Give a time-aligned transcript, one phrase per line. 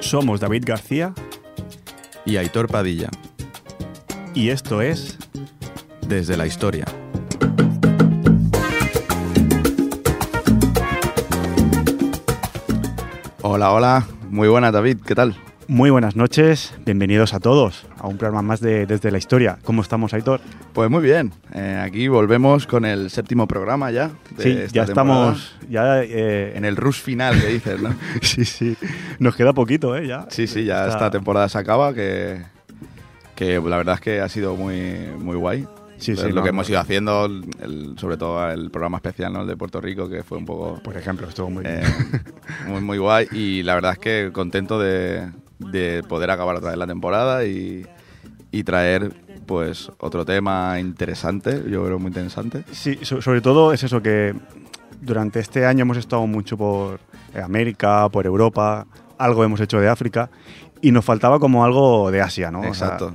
[0.00, 1.12] Somos David García.
[2.24, 3.08] Y Aitor Padilla,
[4.34, 5.16] y esto es
[6.06, 6.84] desde la historia.
[13.58, 15.34] Hola, hola, muy buena David, ¿qué tal?
[15.66, 19.58] Muy buenas noches, bienvenidos a todos a un programa más de Desde la Historia.
[19.64, 20.40] ¿Cómo estamos, Aitor?
[20.72, 24.12] Pues muy bien, eh, aquí volvemos con el séptimo programa ya.
[24.36, 25.32] De Sí, esta ya temporada.
[25.32, 27.96] estamos ya, eh, en el rush final que dices, ¿no?
[28.22, 28.76] Sí, sí,
[29.18, 30.06] nos queda poquito, ¿eh?
[30.06, 30.26] Ya.
[30.30, 32.40] Sí, sí, ya Está- esta temporada se acaba, que,
[33.34, 35.66] que la verdad es que ha sido muy, muy guay.
[35.98, 39.42] Sí, sí, lo no, que hemos ido haciendo, el- sobre todo el programa especial ¿no?
[39.42, 41.80] el de Puerto Rico, que fue un poco Por ejemplo, estuvo muy bien.
[41.82, 42.20] eh,
[42.66, 43.26] muy, muy guay.
[43.32, 47.86] Y la verdad es que contento de, de poder acabar otra vez la temporada y,
[48.52, 49.12] y traer
[49.46, 52.64] pues otro tema interesante, yo creo muy interesante.
[52.70, 54.34] Sí, so- sobre todo es eso que
[55.00, 57.00] durante este año hemos estado mucho por
[57.42, 60.30] América, por Europa, algo hemos hecho de África
[60.80, 62.60] y nos faltaba como algo de Asia, ¿no?
[62.60, 63.12] O sea, Exacto.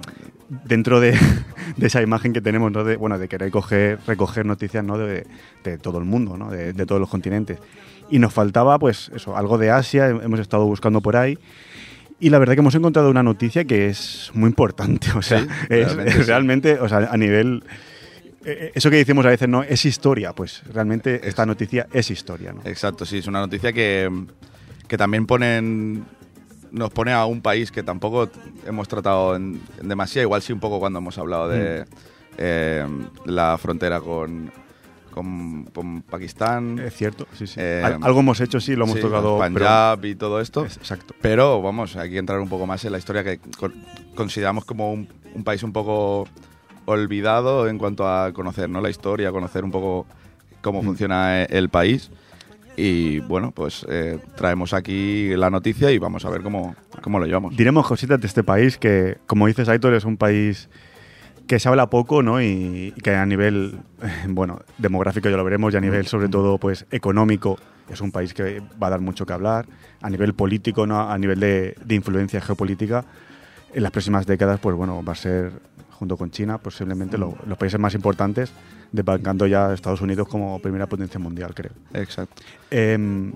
[0.65, 1.17] Dentro de,
[1.77, 2.83] de esa imagen que tenemos, ¿no?
[2.83, 4.97] De, bueno, de querer coger, recoger noticias, ¿no?
[4.97, 5.25] De,
[5.63, 6.49] de todo el mundo, ¿no?
[6.51, 7.59] De, de todos los continentes.
[8.09, 11.37] Y nos faltaba, pues, eso, algo de Asia, hemos estado buscando por ahí.
[12.19, 15.47] Y la verdad que hemos encontrado una noticia que es muy importante, o sea, Sí,
[15.69, 16.21] es, realmente es sí.
[16.23, 17.63] realmente, o sea, a nivel...
[18.45, 19.63] eh, Eso que decimos a veces, ¿no?
[19.63, 22.61] Es historia, pues realmente esta noticia es historia, ¿no?
[22.65, 24.09] Exacto, sí, es una noticia que,
[24.87, 26.05] que también ponen,
[26.73, 28.29] nos pone a un país que tampoco
[28.65, 31.85] hemos tratado en, en demasía, igual sí un poco cuando hemos hablado de
[32.37, 32.85] eh,
[33.25, 34.51] la frontera con,
[35.11, 37.59] con, con Pakistán, Es cierto, sí, sí.
[37.59, 39.37] Eh, Al- algo hemos hecho, sí, lo hemos sí, tocado.
[39.39, 40.65] pero- Punjab y todo esto.
[40.65, 41.13] Es- Exacto.
[41.21, 43.73] Pero vamos, hay que entrar un poco más en la historia que con-
[44.15, 46.27] consideramos como un, un país un poco
[46.85, 48.81] olvidado en cuanto a conocer ¿no?
[48.81, 50.05] la historia, conocer un poco
[50.61, 50.85] cómo Mm.
[50.85, 52.09] funciona eh, el país.
[52.75, 57.25] Y bueno, pues eh, traemos aquí la noticia y vamos a ver cómo, cómo lo
[57.27, 57.55] llevamos.
[57.55, 60.69] Diremos cositas de este país que, como dices, Aitor, es un país
[61.45, 62.41] que se habla poco, ¿no?
[62.41, 63.79] Y, que a nivel,
[64.27, 68.33] bueno, demográfico ya lo veremos, y a nivel, sobre todo, pues, económico, es un país
[68.33, 69.67] que va a dar mucho que hablar.
[70.01, 70.99] A nivel político, ¿no?
[71.11, 73.05] A nivel de, de influencia geopolítica,
[73.73, 75.51] en las próximas décadas, pues, bueno, va a ser,
[75.91, 78.51] junto con China, posiblemente lo- los países más importantes,
[78.93, 81.71] desbancando ya a Estados Unidos como primera potencia mundial, creo.
[81.93, 82.41] Exacto.
[82.71, 83.33] Em,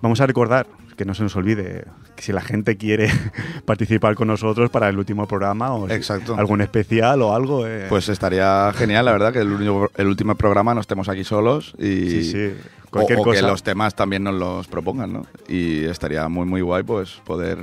[0.00, 1.84] vamos a recordar, que no se nos olvide,
[2.16, 3.08] que si la gente quiere
[3.66, 6.34] participar con nosotros para el último programa o si- Exacto.
[6.36, 7.66] algún especial o algo.
[7.66, 11.24] eh, Pues estaría genial, la verdad, que el, último- el último programa no estemos aquí
[11.24, 12.54] solos y sí, sí,
[12.86, 13.48] o, cualquier o que cosa.
[13.48, 15.26] los temas también nos los propongan, ¿no?
[15.48, 17.58] Y estaría muy, muy guay, pues, poder,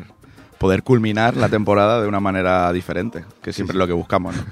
[0.58, 4.44] poder culminar la temporada de una manera diferente, que siempre es lo que buscamos, ¿no?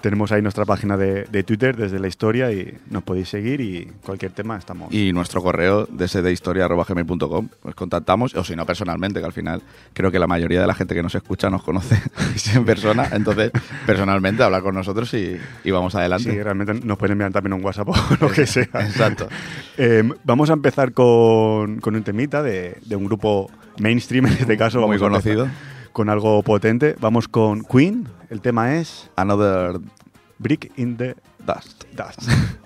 [0.00, 3.86] Tenemos ahí nuestra página de, de Twitter desde la historia y nos podéis seguir y
[4.04, 4.92] cualquier tema estamos.
[4.92, 9.62] Y nuestro correo, dsdhistoria.gmail.com, pues contactamos, o si no, personalmente, que al final
[9.92, 12.00] creo que la mayoría de la gente que nos escucha nos conoce
[12.54, 13.50] en persona, entonces,
[13.86, 16.30] personalmente, hablar con nosotros y, y vamos adelante.
[16.30, 18.68] Sí, realmente nos pueden enviar también un WhatsApp o lo que sea.
[18.74, 19.28] Exacto.
[19.76, 24.56] Em, vamos a empezar con, con un temita de, de un grupo mainstream, en este
[24.56, 24.78] caso.
[24.86, 25.75] Muy vamos a empezar conocido.
[25.96, 26.94] Con algo potente.
[27.00, 28.06] Vamos con Queen.
[28.28, 29.80] El tema es Another
[30.36, 31.84] Brick in the Dust.
[31.94, 32.20] Dust.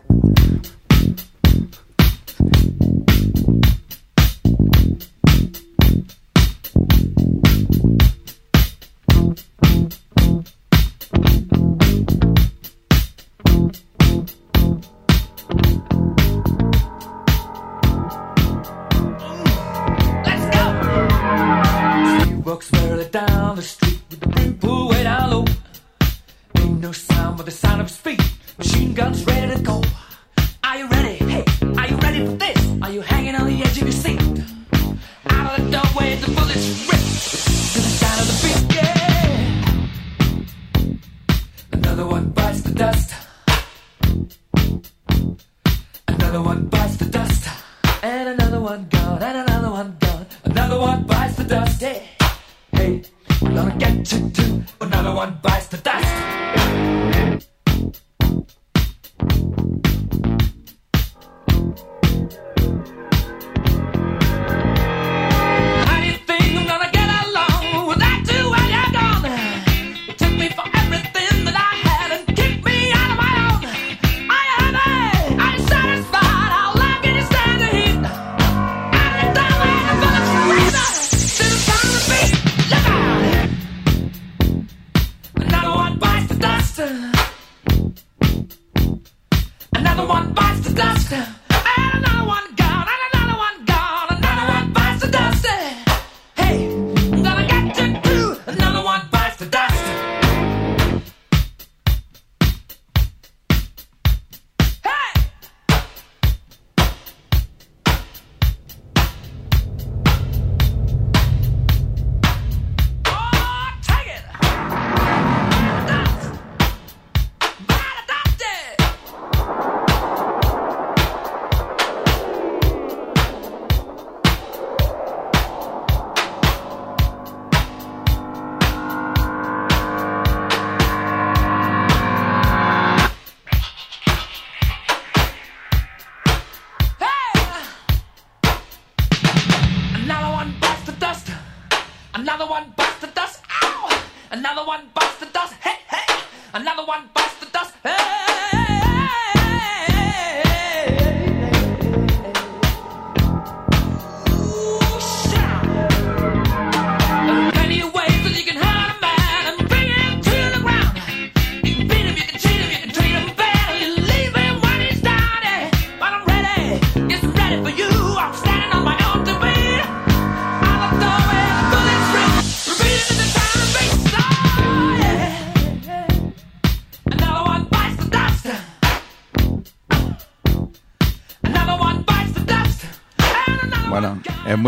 [90.00, 92.09] Another one bites the dust.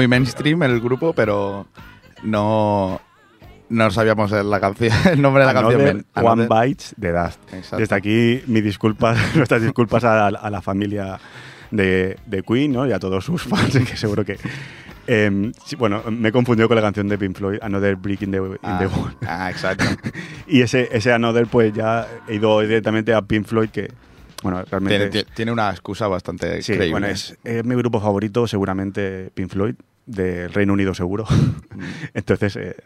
[0.02, 1.66] Muy mainstream el grupo, pero
[2.22, 3.00] no,
[3.68, 5.80] no sabíamos la canción, el nombre de la canción.
[5.80, 6.04] Another.
[6.14, 7.40] One Another- Bites de Dust.
[7.52, 7.76] Exacto.
[7.78, 11.18] Desde aquí, mis disculpas, nuestras disculpas a, a la familia
[11.70, 12.86] de, de Queen ¿no?
[12.86, 14.38] y a todos sus fans, que seguro que.
[15.06, 18.30] em, sí, bueno, me he confundido con la canción de Pink Floyd, Another Brick in
[18.32, 19.16] the, in Ah, the Wall.
[19.26, 19.84] ah, exacto.
[20.48, 23.90] Y ese, ese Another, pues ya he ido directamente a Pink Floyd, que,
[24.42, 25.08] bueno, realmente.
[25.08, 26.90] tiene, tiene una excusa bastante Sí, creíble.
[26.90, 29.74] bueno, es, es mi grupo favorito, seguramente Pink Floyd,
[30.06, 31.24] del Reino Unido seguro.
[32.14, 32.76] Entonces, eh,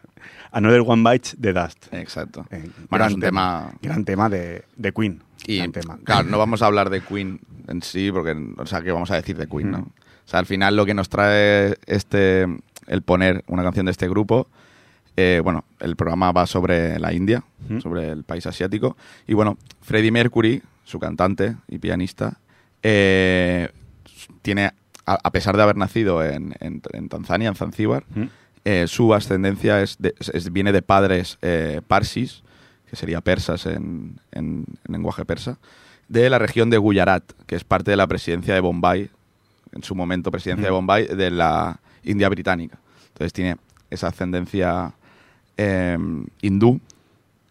[0.53, 1.87] Another One Bites de Dust.
[1.93, 2.47] Exacto.
[2.51, 3.73] Eh, Bueno, gran es un tema...
[3.83, 5.23] Gran tema de, de Queen.
[5.47, 5.99] Y, gran tema.
[6.05, 9.17] claro, no vamos a hablar de Queen en sí, porque, o sea, ¿qué vamos a
[9.17, 9.79] decir de Queen, no?
[9.79, 12.47] O sea, al final lo que nos trae este,
[12.87, 14.49] el poner una canción de este grupo,
[15.17, 17.81] eh, bueno, el programa va sobre la India, Mm.
[17.81, 18.97] sobre el país asiático,
[19.27, 22.39] y bueno, Freddie Mercury, su cantante y pianista,
[22.83, 23.69] eh,
[24.43, 24.71] tiene,
[25.06, 28.25] a, a pesar de haber nacido en, en- en Tanzania, en Zanzíbar, ¿Mm?
[28.64, 32.43] eh, su ascendencia es de- es- viene de padres eh, parsis,
[32.91, 35.58] que sería persas en, en- en lenguaje persa,
[36.08, 39.11] de la región de Gujarat, que es parte de la presidencia de Bombay,
[39.73, 42.79] en su momento presidencia de Bombay, de la India británica.
[43.08, 43.56] Entonces tiene
[43.91, 44.93] esa ascendencia
[45.56, 45.99] eh,
[46.43, 46.81] hindú.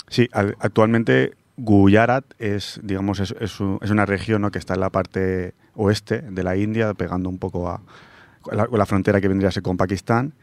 [0.08, 4.52] Sí, al- actualmente Gujarat es, digamos, es, es un- es una región ¿no?
[4.52, 7.82] que está en la parte oeste de la India, pegando un poco a
[8.52, 10.34] la, la frontera que vendría a ser con Pakistán.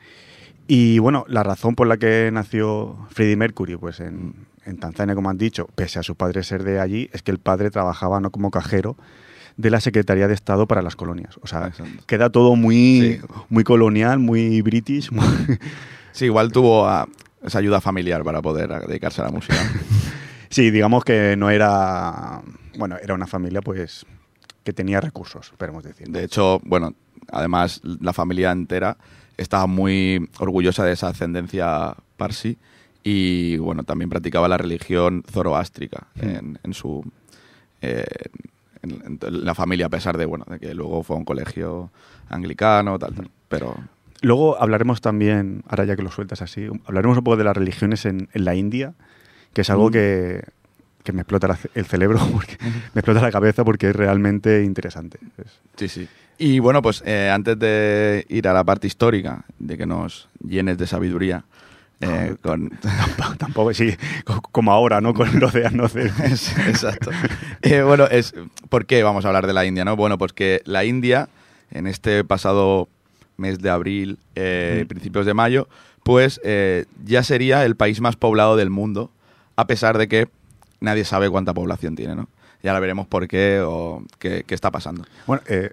[0.69, 4.35] Y bueno, la razón por la que nació Freddie Mercury, pues en,
[4.65, 7.39] en Tanzania, como han dicho, pese a su padre ser de allí, es que el
[7.39, 8.97] padre trabajaba no como cajero
[9.57, 11.37] de la Secretaría de Estado para las colonias.
[11.43, 12.03] O sea, Exacto.
[12.07, 13.27] queda todo muy, Sí.
[13.51, 15.11] muy colonial, muy british.
[15.11, 15.25] muy-
[16.13, 17.09] Sí, igual tuvo ah,
[17.43, 19.57] esa ayuda familiar para poder dedicarse a la música.
[20.49, 22.43] Sí, digamos que no era.
[22.77, 24.05] Bueno, era una familia, pues.
[24.65, 26.09] Que tenía recursos, podemos decir.
[26.09, 26.95] De hecho, bueno,
[27.31, 28.97] además la familia entera
[29.37, 32.59] estaba muy orgullosa de esa ascendencia parsi
[33.03, 37.05] y bueno, también practicaba la religión zoroástrica en, en su
[37.81, 38.05] eh,
[38.83, 41.91] en, en la familia, a pesar de bueno, de que luego fue a un colegio
[42.29, 43.31] anglicano, tal, tal.
[43.49, 43.75] Pero
[44.21, 48.07] Luego hablaremos también, ahora ya que lo sueltas así, hablaremos un poco de las religiones
[48.07, 48.95] en, en la India,
[49.53, 49.93] que es algo Mm.
[49.93, 50.45] que,
[51.03, 55.19] que me explota el cerebro, porque me explota la cabeza porque es realmente interesante.
[55.39, 56.09] Es- sí, sí.
[56.39, 60.79] Y bueno, pues eh, antes de ir a la parte histórica, de que nos llenes
[60.79, 61.45] de sabiduría,
[62.01, 63.95] eh, con, tampoco, tampoco- sí,
[64.25, 65.15] co- como ahora, ¿no?
[65.15, 66.07] Con océano de...
[66.25, 67.11] Es- Exacto.
[67.63, 68.35] Eh, bueno, es,
[68.69, 69.85] ¿por qué vamos a hablar de la India?
[69.85, 71.29] no Bueno, pues que la India,
[71.71, 72.89] en este pasado
[73.37, 74.89] mes de abril, eh, Mm.
[74.89, 75.69] principios de mayo,
[76.03, 76.41] pues
[77.05, 79.11] ya sería el país más poblado del mundo,
[79.55, 80.29] a pesar de que
[80.83, 82.29] nadie sabe cuánta población tiene, ¿no?
[82.63, 85.05] Ya ahora veremos por qué o qué, qué está pasando.
[85.27, 85.71] Bueno, eh,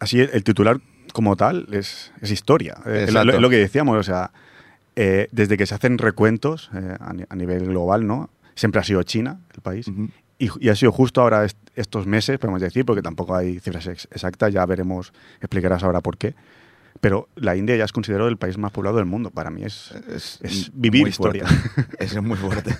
[0.00, 0.80] así el, el titular
[1.12, 2.78] como tal es, es historia.
[2.86, 4.32] Eh, es lo, lo que decíamos, o sea,
[4.96, 8.30] eh, desde que se hacen recuentos eh, a, a nivel global, ¿no?
[8.54, 9.86] Siempre ha sido China el país.
[9.88, 10.08] Ujú.
[10.38, 13.86] Y, y ha sido justo ahora est- estos meses, podemos decir, porque tampoco hay cifras
[13.86, 16.34] ex- exactas, ya veremos, explicarás ahora por qué.
[17.00, 19.30] Pero la India ya es considerado el país más poblado del mundo.
[19.30, 21.46] Para mí es, Es, es muy vivir historia.
[21.46, 21.96] fuerte.
[22.04, 22.76] Es muy fuerte.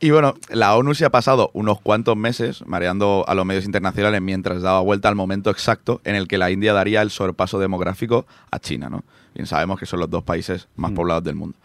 [0.00, 4.20] Y bueno, la ONU se ha pasado unos cuantos meses mareando a los medios internacionales
[4.20, 8.26] mientras daba vuelta al momento exacto en el que la India daría el sorpaso demográfico
[8.50, 9.04] a China, ¿no?
[9.34, 10.94] Bien sabemos que son los dos países más Mm.
[10.94, 11.56] poblados del mundo.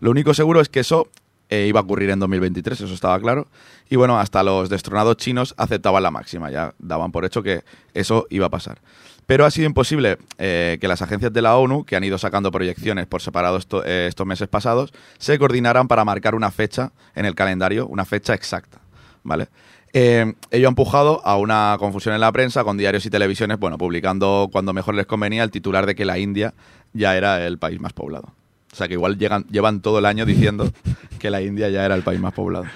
[0.00, 1.08] Lo único seguro es que eso
[1.48, 3.48] eh, iba a ocurrir en 2023, eso estaba claro.
[3.88, 7.62] Y bueno, hasta los destronados chinos aceptaban la máxima, ya daban por hecho que
[7.94, 8.78] eso iba a pasar.
[9.26, 12.52] Pero ha sido imposible eh, que las agencias de la ONU, que han ido sacando
[12.52, 17.34] proyecciones por separado eh, estos meses pasados, se coordinaran para marcar una fecha en el
[17.34, 18.80] calendario, una fecha exacta.
[19.24, 19.48] ¿Vale?
[19.92, 23.78] Eh, ello ha empujado a una confusión en la prensa con diarios y televisiones, bueno,
[23.78, 26.54] publicando cuando mejor les convenía el titular de que la India
[26.92, 28.32] ya era el país más poblado.
[28.76, 30.70] O sea que igual llegan, llevan todo el año diciendo
[31.18, 32.66] que la India ya era el país más poblado.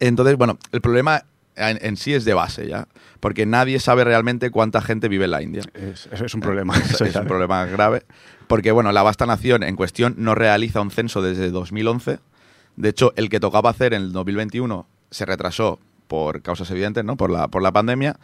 [0.00, 1.24] Entonces, bueno, el problema
[1.56, 2.88] en, en sí es de base ya,
[3.20, 5.62] porque nadie sabe realmente cuánta gente vive en la India.
[5.72, 6.76] Es, es- un problema.
[6.76, 8.02] Es, eso es un problema grave,
[8.48, 12.18] porque bueno, la vasta nación en cuestión no realiza un censo desde 2011.
[12.76, 17.16] De hecho, el que tocaba hacer en el 2021 se retrasó por causas evidentes, ¿no?
[17.16, 18.18] Por la, por la pandemia.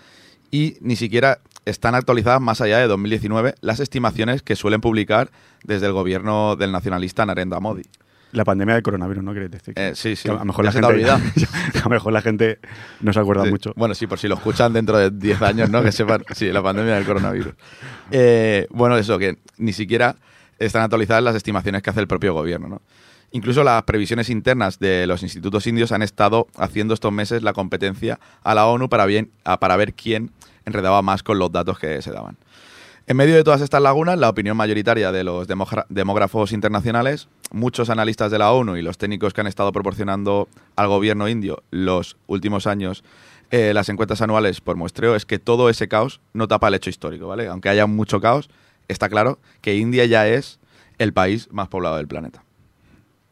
[0.50, 5.30] Y ni siquiera están actualizadas más allá de 2019 las estimaciones que suelen publicar
[5.64, 7.82] desde el gobierno del nacionalista Narendra Modi.
[8.32, 9.74] La pandemia del coronavirus, ¿no queréis decir?
[9.76, 10.24] Eh, sí, sí.
[10.28, 11.20] Que a lo mejor la gente, olvidado.
[11.74, 12.58] a lo mejor la gente
[13.00, 13.50] no se acuerda Sí.
[13.50, 13.72] mucho.
[13.76, 15.82] Bueno, sí, por si lo escuchan dentro de 10 años, ¿no?
[15.84, 17.54] Que sepan, sí, la pandemia del coronavirus.
[18.10, 20.16] Eh, bueno, eso, que ni siquiera
[20.58, 22.82] están actualizadas las estimaciones que hace el propio gobierno, ¿no?
[23.30, 28.20] Incluso las previsiones internas de los institutos indios han estado haciendo estos meses la competencia
[28.42, 30.30] a la ONU para, bien, a- para ver quién
[30.66, 32.36] enredaba más con los datos que se daban.
[33.06, 38.30] En medio de todas estas lagunas, la opinión mayoritaria de los demógrafos internacionales, muchos analistas
[38.30, 42.66] de la ONU y los técnicos que han estado proporcionando al gobierno indio los últimos
[42.66, 43.04] años
[43.50, 46.90] eh, las encuestas anuales por muestreo, es que todo ese caos no tapa el hecho
[46.90, 47.46] histórico, ¿vale?
[47.46, 48.48] Aunque haya mucho caos,
[48.88, 50.58] está claro que India ya es
[50.98, 52.43] el país más poblado del planeta.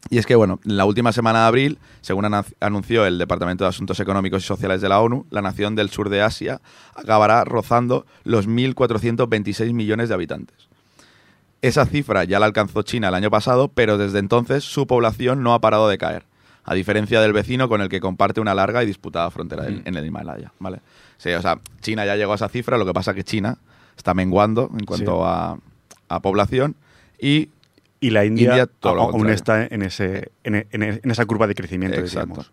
[0.09, 2.25] Y es que, bueno, en la última semana de abril, según
[2.59, 6.09] anunció el Departamento de Asuntos Económicos y Sociales de la ONU, la nación del sur
[6.09, 6.61] de Asia
[6.95, 10.67] acabará rozando los 1.426 millones de habitantes.
[11.61, 15.53] Esa cifra ya la alcanzó China el año pasado, pero desde entonces su población no
[15.53, 16.25] ha parado de caer,
[16.65, 19.95] a diferencia del vecino con el que comparte una larga y disputada frontera en, en
[19.95, 20.51] el Himalaya.
[20.59, 20.81] ¿vale?
[21.17, 23.57] Sí, o sea, China ya llegó a esa cifra, lo que pasa es que China
[23.95, 25.23] está menguando en cuanto Sí.
[25.25, 25.55] a,
[26.15, 26.75] a población
[27.17, 27.49] y
[28.03, 29.35] Y la India, todo aún contrario.
[29.35, 32.45] está en, ese, en, en en esa curva de crecimiento, Exacto.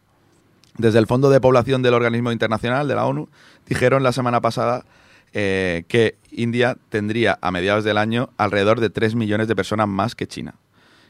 [0.79, 3.29] Desde el Fondo de Población del Organismo Internacional de la ONU
[3.67, 4.85] dijeron la semana pasada
[5.33, 10.15] eh, que India tendría a mediados del año alrededor de 3 millones de personas más
[10.15, 10.55] que China,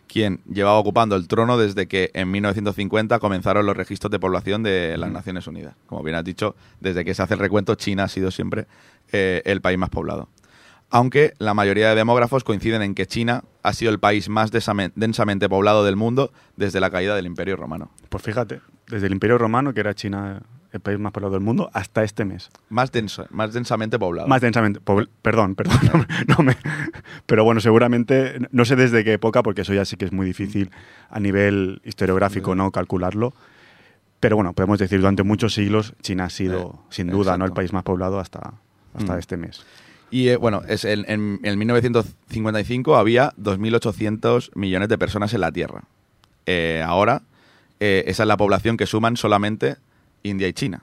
[0.09, 4.97] quien llevaba ocupando el trono desde que en 1950 comenzaron los registros de población de
[4.97, 5.75] las Naciones Unidas.
[5.87, 8.66] Como bien has dicho, desde que se hace el recuento, China ha sido siempre
[9.12, 10.28] eh, el país más poblado.
[10.90, 14.90] Aunque la mayoría de demógrafos coinciden en que China ha sido el país más densame-
[14.97, 17.90] densamente poblado del mundo desde la caída del Imperio Romano.
[18.09, 20.42] Pues fíjate, desde el Imperio Romano, que era China
[20.73, 22.49] el país más poblado del mundo, hasta este mes.
[22.68, 24.26] Más, denso, más densamente poblado.
[24.28, 24.80] Más densamente.
[24.80, 25.78] pobl- Perdón, perdón.
[25.92, 26.56] no me- no me-
[27.26, 30.26] pero bueno, seguramente, no sé desde qué época, porque eso ya sí que es muy
[30.26, 30.70] difícil
[31.09, 33.32] a nivel historiográfico no calcularlo.
[34.20, 37.52] Pero bueno, podemos decir, durante muchos siglos China ha sido, Eh, sin duda, ¿no el
[37.52, 38.54] país más poblado hasta,
[38.94, 39.18] hasta Mm.
[39.18, 39.64] este mes.
[40.10, 45.52] Y eh, bueno, es en, en, en 1955 había 2.800 millones de personas en la
[45.52, 45.84] Tierra.
[46.46, 47.22] Eh, ahora,
[47.78, 49.76] eh, esa es la población que suman solamente
[50.22, 50.82] India y China,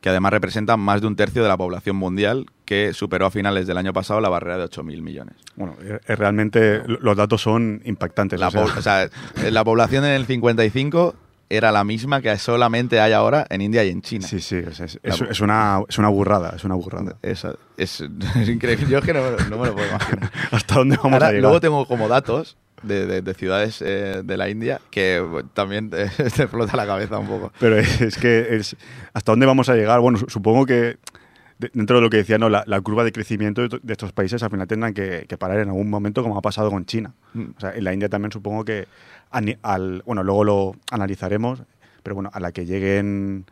[0.00, 3.66] que además representan más de un tercio de la población mundial, que superó a finales
[3.66, 5.34] del año pasado la barrera de 8.000 millones.
[5.56, 8.38] Bueno, eh, eh, realmente lo- los datos son impactantes.
[8.40, 9.10] La, o sea, po- o sea,
[9.50, 11.14] la población en el 55
[11.56, 14.26] era la misma que solamente hay ahora en India y en China.
[14.26, 17.16] sí, sí, es, es- La- es- es una, es una burrada, es una burrada.
[17.22, 17.44] Es,
[18.46, 18.86] increíble.
[18.88, 20.30] Yo es que no, me lo- no me lo puedo imaginar.
[20.50, 21.42] ¿Hasta dónde vamos Ahora, a llegar?
[21.42, 26.06] luego tengo como datos de, de- de ciudades eh, de la India que también te,
[26.36, 27.52] te explota la cabeza un poco.
[27.60, 28.76] Pero es, que es
[29.12, 30.00] hasta dónde vamos a llegar.
[30.00, 30.96] Bueno, su- supongo que
[31.58, 33.92] de- dentro de lo que decía, no, la, la curva de crecimiento de, to- de
[33.92, 36.84] estos países al final tendrán que, que parar en algún momento, como ha pasado con
[36.86, 37.12] China.
[37.34, 37.44] Mm.
[37.56, 38.88] O sea, en la India también supongo que
[39.62, 41.62] al, bueno, luego lo analizaremos,
[42.02, 43.44] pero bueno, a la que lleguen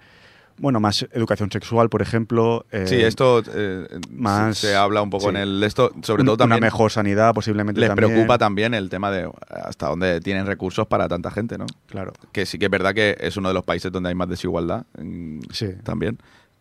[0.59, 2.67] bueno, más educación sexual, por ejemplo.
[2.71, 5.29] eh, Sí, esto eh, más- se, habla un poco sí.
[5.31, 8.11] en el esto, sobre todo también una mejor sanidad, posiblemente les también.
[8.11, 11.65] preocupa también el tema de hasta dónde tienen recursos para tanta gente, ¿no?
[11.87, 12.13] Claro.
[12.33, 14.85] Que sí que es verdad que es uno de los países donde hay más desigualdad
[15.01, 15.69] mm, Sí.
[15.83, 16.19] también.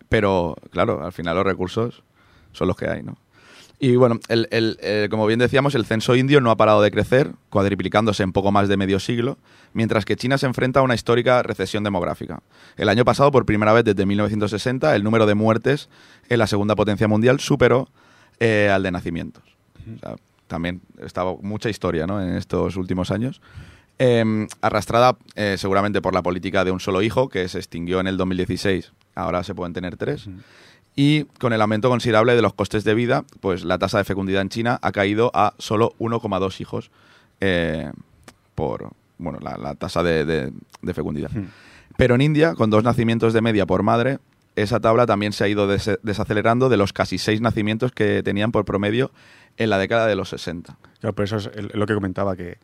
[0.08, 2.02] Pero, claro, al final los recursos
[2.54, 3.18] son los que hay, ¿no?
[3.82, 6.92] Y bueno, el, el- el- como bien decíamos, el censo indio no ha parado de
[6.92, 9.38] crecer, cuadriplicándose en poco más de medio siglo,
[9.74, 12.42] mientras que China se enfrenta a una histórica recesión demográfica.
[12.76, 15.88] El año pasado, por primera vez desde 1960, el número de muertes
[16.28, 17.88] en la segunda potencia mundial superó
[18.42, 19.44] eh, al de nacimientos.
[19.96, 20.16] O sea,
[20.48, 22.22] también estaba mucha historia ¿no?
[22.22, 23.40] en estos últimos años.
[23.98, 28.08] Eh, arrastrada eh, seguramente por la política de un solo hijo, que se extinguió en
[28.08, 30.28] el 2016, ahora se pueden tener tres.
[30.96, 34.42] Y con el aumento considerable de los costes de vida, pues la tasa de fecundidad
[34.42, 36.92] en China ha caído a solo 1,2 hijos
[37.40, 37.92] eh,
[38.56, 41.32] por bueno, la, la tasa de, de- de fecundidad.
[41.98, 44.20] Pero en India, con dos nacimientos de media por madre,
[44.56, 48.52] esa tabla también se ha ido des- desacelerando de los casi seis nacimientos que tenían
[48.52, 49.12] por promedio
[49.58, 50.78] en la década de los 60.
[51.02, 52.58] Claro, por eso es lo que comentaba, que,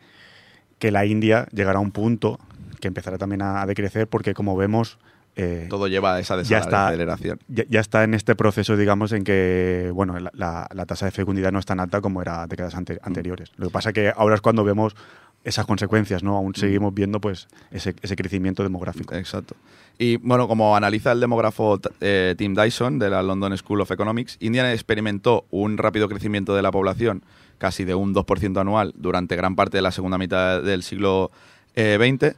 [0.79, 2.39] que la India llegará a un punto
[2.79, 4.97] que empezará también a, a decrecer, porque como vemos,
[5.35, 7.39] eh, Todo lleva a esa desaceleración.
[7.47, 11.11] ya, ya está en este proceso, digamos, en que bueno, la, la- la tasa de
[11.11, 12.99] fecundidad no es tan alta como era décadas ante- Mm.
[13.07, 13.51] anteriores.
[13.57, 14.95] Lo que pasa que ahora es cuando vemos
[15.43, 16.35] esas consecuencias, ¿no?
[16.37, 19.13] Aún seguimos viendo pues ese, ese crecimiento demográfico.
[19.13, 19.55] Exacto.
[19.99, 24.37] Y bueno, como analiza el demógrafo eh, Tim Dyson de la London School of Economics,
[24.39, 27.23] India experimentó un rápido crecimiento de la población,
[27.59, 31.29] casi de un 2% anual, durante gran parte de la segunda mitad del siglo
[31.75, 32.35] eh, XX,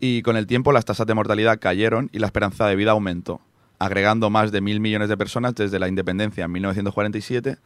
[0.00, 3.40] y con el tiempo las tasas de mortalidad cayeron y la esperanza de vida aumentó,
[3.78, 7.58] agregando más de mil millones de personas desde la independencia en 1947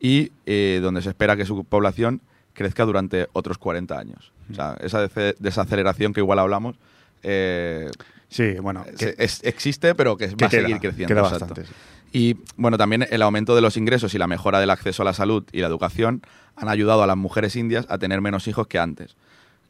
[0.00, 2.20] y eh, donde se espera que su población
[2.52, 4.32] crezca durante otros 40 años.
[4.50, 6.76] O sea, esa dece- desaceleración que igual hablamos
[7.22, 7.90] eh,
[8.28, 11.14] Sí, bueno, se- que, es- existe, pero que que va a seguir creciendo.
[11.14, 11.64] queda bastante.
[11.64, 11.72] sí.
[12.12, 15.12] Y bueno, también el aumento de los ingresos y la mejora del acceso a la
[15.12, 16.22] salud y la educación
[16.56, 19.16] han ayudado a las mujeres indias a tener menos hijos que antes.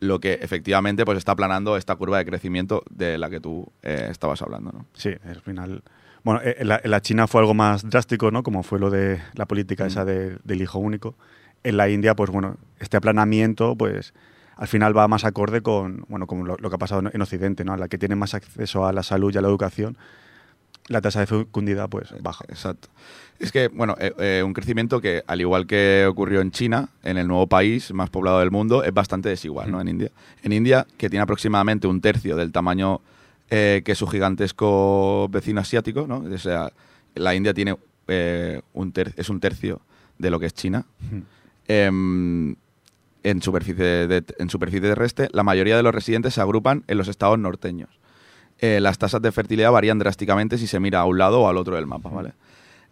[0.00, 4.08] Lo que efectivamente pues está aplanando esta curva de crecimiento de la que tú eh,
[4.10, 4.70] estabas hablando.
[4.72, 4.86] ¿no?
[4.92, 5.82] Sí, al final.
[6.22, 8.42] Bueno, eh, en la, en la China fue algo más drástico, ¿no?
[8.42, 11.16] Como fue lo de la política esa de- del hijo único.
[11.64, 14.14] En la India, pues bueno, este aplanamiento, pues
[14.56, 17.22] al final va más acorde con, bueno, como lo, lo que ha pasado en- en
[17.22, 17.72] Occidente, ¿no?
[17.72, 19.96] A la que tiene más acceso a la salud y a la educación,
[20.88, 22.44] la tasa de fecundidad, pues baja.
[22.48, 22.88] Exacto.
[23.38, 27.18] Es que, bueno, eh, eh, un crecimiento que, al igual que ocurrió en China, en
[27.18, 29.80] el nuevo país más poblado del mundo, es bastante desigual, ¿no?
[29.80, 30.10] En India.
[30.42, 33.00] En India, que tiene aproximadamente un tercio del tamaño
[33.50, 36.18] eh, que su gigantesco vecino asiático, ¿no?
[36.18, 36.72] O sea,
[37.14, 37.76] la India tiene
[38.08, 39.80] eh, un ter- es un tercio
[40.18, 40.84] de lo que es China.
[41.68, 42.56] Em,
[43.22, 47.08] en, superficie de- en superficie terrestre, la mayoría de los residentes se agrupan en los
[47.08, 47.90] estados norteños.
[48.60, 51.56] Eh, las tasas de fertilidad varían drásticamente si se mira a un lado o al
[51.56, 52.32] otro del mapa, ¿vale?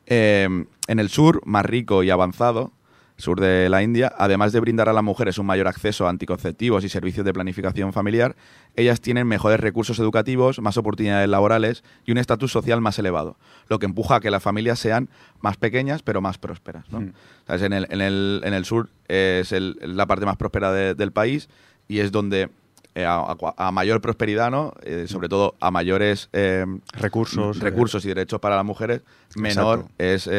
[0.06, 0.48] Eh,
[0.86, 2.72] en el sur, más rico y avanzado,
[3.18, 6.84] sur de la India, además de brindar a las mujeres un mayor acceso a anticonceptivos
[6.84, 8.36] y servicios de planificación familiar,
[8.76, 13.78] ellas tienen mejores recursos educativos, más oportunidades laborales y un estatus social más elevado, lo
[13.78, 15.08] que empuja a que las familias sean
[15.40, 16.84] más pequeñas pero más prósperas.
[16.90, 17.00] ¿no?
[17.00, 17.12] Mm.
[17.46, 17.62] ¿Sabes?
[17.62, 21.10] En, el, en, el, en el sur es el- la parte más próspera de- del
[21.10, 21.48] país
[21.88, 22.50] y es donde
[22.96, 24.72] eh, a, mayor prosperidad, ¿no?
[24.82, 27.60] Eh, sobre todo a mayores eh, Recursos.
[27.60, 29.02] recursos y derechos para las mujeres,
[29.34, 30.30] menor es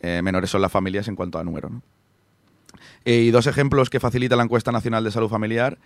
[0.00, 1.68] menores son las familias en cuanto a número.
[1.68, 1.82] ¿no?
[3.04, 5.76] Y dos ejemplos que facilita la encuesta nacional de salud familiar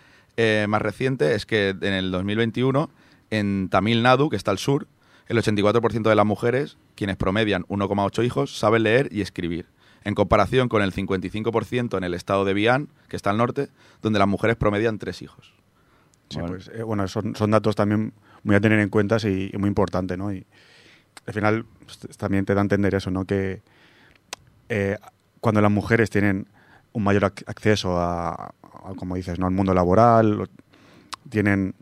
[0.69, 2.89] más reciente es que en el 2021
[3.31, 4.87] en Tamil Nadu, que está al sur,
[5.27, 9.67] el 84% de las mujeres, quienes promedian 1,8 hijos, saben leer y escribir,
[10.05, 13.71] en comparación con el 55% en el estado de Bian, que está al norte,
[14.03, 15.60] donde las mujeres promedian tres hijos.
[16.31, 16.49] Sí, Vale.
[16.53, 18.13] pues, eh, bueno, son, son datos también
[18.45, 20.33] muy a tener en cuenta y, y muy importante, ¿no?
[20.33, 20.47] Y
[21.27, 23.25] al final pues, también te da a entender eso, ¿no?
[23.25, 23.61] Que
[24.69, 24.97] eh,
[25.41, 26.47] cuando las mujeres tienen
[26.93, 28.53] un mayor ac- acceso a, a,
[28.97, 29.47] como dices, ¿no?
[29.47, 30.49] Al mundo laboral,
[31.29, 31.75] tienen,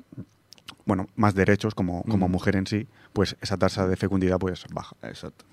[0.87, 4.96] bueno, más derechos como, como mujer en sí, pues esa tasa de fecundidad pues baja.
[5.02, 5.44] Exacto.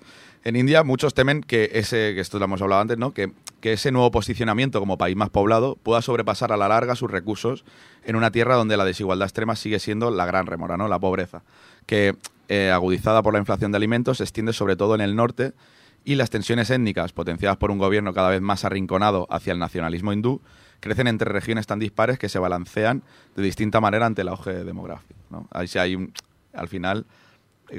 [0.44, 3.12] En India muchos temen que ese, que esto lo hemos hablado antes, ¿no?
[3.12, 3.32] Que,
[3.66, 7.64] que ese nuevo posicionamiento como país más poblado pueda sobrepasar a la larga sus recursos
[8.04, 10.86] en una tierra donde la desigualdad extrema sigue siendo la gran remora, ¿no?
[10.86, 11.42] La pobreza.
[11.84, 12.14] Que,
[12.46, 15.52] eh, agudizada por la inflación de alimentos, se extiende sobre todo en el norte
[16.04, 20.12] y las tensiones étnicas, potenciadas por un gobierno cada vez más arrinconado hacia el nacionalismo
[20.12, 20.42] hindú,
[20.78, 23.02] crecen entre regiones tan dispares que se balancean
[23.34, 25.18] de distinta manera ante el auge demográfico.
[25.28, 25.48] ¿no?
[25.50, 26.12] Ahí sí hay un,
[26.54, 27.04] al final,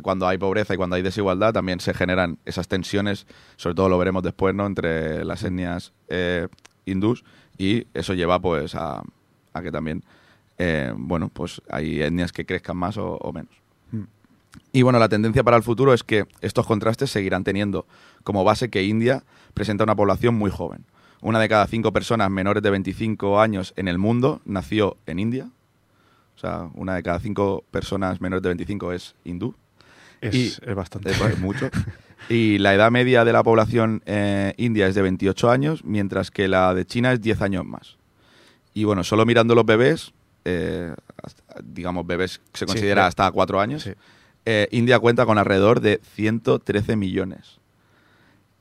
[0.02, 3.98] cuando hay pobreza y cuando hay desigualdad, también se generan esas tensiones, sobre todo lo
[3.98, 4.66] veremos después, ¿no?
[4.66, 6.48] entre las etnias eh,
[6.86, 7.24] hindús,
[7.58, 9.04] y eso lleva pues a,
[9.62, 10.04] que también,
[10.58, 13.52] eh, bueno, pues hay etnias que crezcan más o, menos.
[14.72, 17.86] Y bueno, la tendencia para el futuro es que estos contrastes seguirán teniendo
[18.24, 19.24] como base que India
[19.54, 20.86] presenta una población muy joven.
[21.22, 25.50] Una de cada cinco personas menores de 25 años en el mundo nació en India.
[26.36, 29.56] O sea, una de cada cinco personas menores de 25 es hindú.
[30.22, 31.12] Es, Y- es bastante.
[31.12, 31.70] Es, mucho.
[32.30, 36.48] Y la edad media de la población eh, india es de 28 años, mientras que
[36.48, 37.98] la de China es 10 años más.
[38.74, 40.14] Y bueno, solo mirando los bebés,
[40.46, 40.94] eh,
[41.64, 43.92] digamos bebés que se considera de- hasta 4 años, Sí.
[44.46, 47.60] eh, India cuenta con alrededor de 113 millones.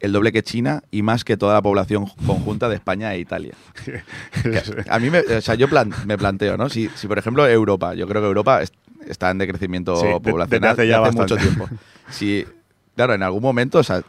[0.07, 3.55] El doble que China y más que toda la población conjunta de España e Italia.
[4.89, 6.69] A mí, me, o sea, yo plan- me planteo, ¿no?
[6.69, 8.73] Si, si, por ejemplo, Europa, yo creo que Europa es-
[9.07, 11.69] está en decrecimiento Sí, poblacional desde hace ya mucho tiempo.
[12.11, 12.47] Si,
[12.95, 14.03] claro, en algún momento, o sea,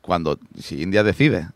[0.00, 1.48] cuando, si India decide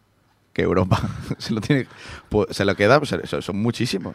[0.53, 1.01] que Europa
[1.39, 1.87] se lo tiene,
[2.29, 4.15] pues, se lo queda, pues son, muchísimos.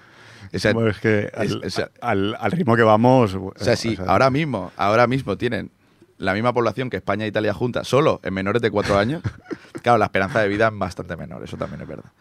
[0.54, 3.34] O sea, Bueno, es que al, es- o sea- al- al ritmo que vamos...
[3.34, 5.72] o sea, si ahora mismo, ahora mismo tienen
[6.24, 9.22] la misma población que España e Italia juntas, solo en menores de cuatro años,
[9.84, 12.12] claro, la esperanza de vida es bastante menor, eso también es verdad.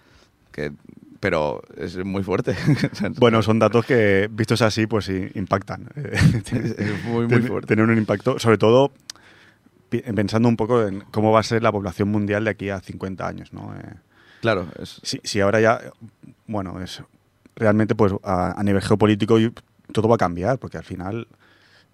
[0.50, 0.72] Que,
[1.20, 2.56] pero es muy fuerte.
[3.18, 5.88] Bueno, son datos que, vistos así, pues sí, impactan.
[5.94, 7.68] Es muy, muy fuerte.
[7.68, 8.92] Tener un impacto, sobre todo
[9.88, 13.26] pensando un poco en cómo va a ser la población mundial de aquí a 50
[13.26, 13.74] años, ¿no?
[13.76, 13.94] Eh,
[14.42, 15.80] Claro, es, si, si ahora ya,
[16.48, 17.00] bueno, es
[17.54, 19.38] realmente pues a, a nivel geopolítico
[19.92, 21.28] todo va a cambiar, porque al final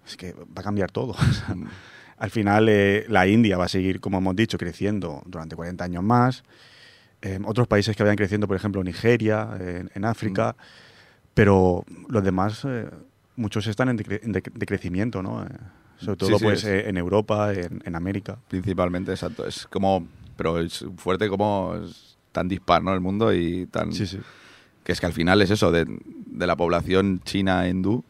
[0.09, 1.13] es que va a cambiar todo.
[1.13, 1.55] Sea,
[2.17, 6.03] al final eh, la India va a seguir, como hemos dicho, creciendo durante 40 años
[6.03, 6.43] más.
[7.21, 10.55] Eh, otros países que vayan creciendo, por ejemplo, Nigeria, en, en África,
[11.33, 12.89] pero los demás, eh,
[13.35, 15.43] muchos están en, decre- en dec- decrecimiento, ¿no?
[15.43, 15.47] Eh,
[15.97, 18.37] sobre todo sí, pues es- eh, en Europa, en, en América.
[18.47, 19.45] principalmente, exacto.
[19.45, 22.93] Es como, pero es fuerte como es tan dispar, ¿no?
[22.93, 23.91] El mundo y tan...
[23.91, 24.19] Sí, sí.
[24.83, 25.85] que es que al final es eso, de,
[26.25, 28.03] de la población china hindú,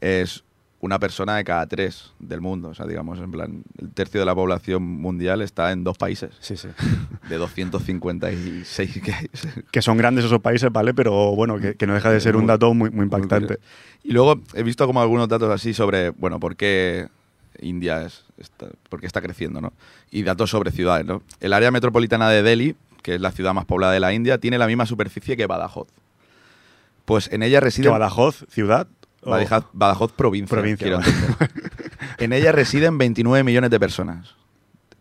[0.00, 0.44] es
[0.80, 2.68] una persona de cada tres del mundo.
[2.68, 6.30] O sea, digamos, en plan, el tercio de la población mundial está en dos países,
[6.40, 6.68] Sí, sí.
[7.28, 9.26] de 256 que hay.
[9.70, 10.94] que son grandes esos países, ¿vale?
[10.94, 13.58] Pero bueno, que, que no deja de ser un dato muy, muy impactante.
[14.04, 17.08] Y luego he visto como algunos datos así sobre, bueno, por qué
[17.60, 19.72] India es, está, por qué está creciendo, ¿no?
[20.10, 21.22] Y datos sobre ciudades, ¿no?
[21.40, 24.58] El área metropolitana de Delhi, que es la ciudad más poblada de la India, tiene
[24.58, 25.88] la misma superficie que Badajoz.
[27.04, 27.92] Pues en ella ¿Que residen...
[27.92, 28.88] Badajoz, ciudad?
[29.26, 30.56] O- Badajoz, Badajoz provincia.
[30.56, 31.10] Provincia, quiero vale.
[31.10, 31.50] entender.
[32.18, 34.34] en ella residen 29 millones de personas,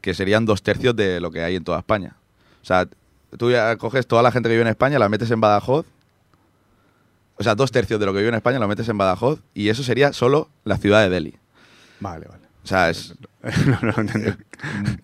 [0.01, 2.15] que serían dos tercios de lo que hay en toda España.
[2.61, 2.87] O sea,
[3.37, 5.85] tú ya coges toda la gente que vive en España, la metes en Badajoz.
[7.37, 9.67] O sea, dos tercios de lo que vive en España lo metes en Badajoz y
[9.69, 11.35] eso sería solo la ciudad de Delhi.
[11.99, 12.43] Vale, vale.
[12.63, 13.13] O sea, es
[13.81, 13.91] no.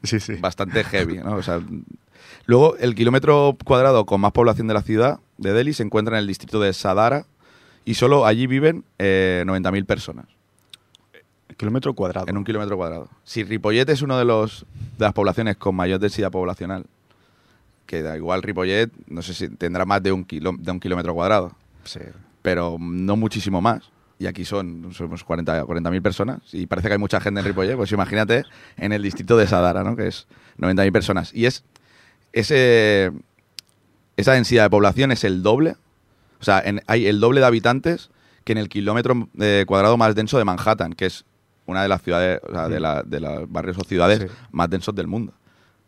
[0.03, 0.35] Sí, sí.
[0.35, 1.35] bastante heavy, ¿no?
[1.35, 1.59] O sea,
[2.45, 6.21] luego, el kilómetro cuadrado con más población de la ciudad de Delhi se encuentra en
[6.21, 7.25] el distrito de Sadara
[7.85, 10.25] y solo allí viven eh, 90.000 personas.
[11.57, 12.27] Kilómetro cuadrado.
[12.27, 13.09] En un kilómetro cuadrado.
[13.23, 14.65] Si Ripollet es uno de los
[14.97, 16.85] de las poblaciones con mayor densidad poblacional,
[17.85, 21.13] que da igual Ripollet, no sé si tendrá más de un, kilo- de un kilómetro
[21.13, 21.51] cuadrado,
[21.83, 21.99] Sí.
[22.41, 23.83] pero no muchísimo más.
[24.17, 27.75] Y aquí son somos 40 40.000 personas y parece que hay mucha gente en Ripollet,
[27.75, 28.43] pues imagínate
[28.77, 29.95] en el distrito de Sadara, ¿no?
[29.95, 31.33] que es 90.000 personas.
[31.33, 31.63] Y es
[32.33, 33.11] ese
[34.17, 35.75] esa densidad de población es el doble,
[36.41, 38.09] o sea, en- hay el doble de habitantes
[38.43, 41.23] que en el kilómetro eh, cuadrado más denso de Manhattan, que es
[41.67, 44.27] una de las ciudades, o sea, de, la- de los barrios o ciudades Sí.
[44.51, 45.33] más densos del mundo.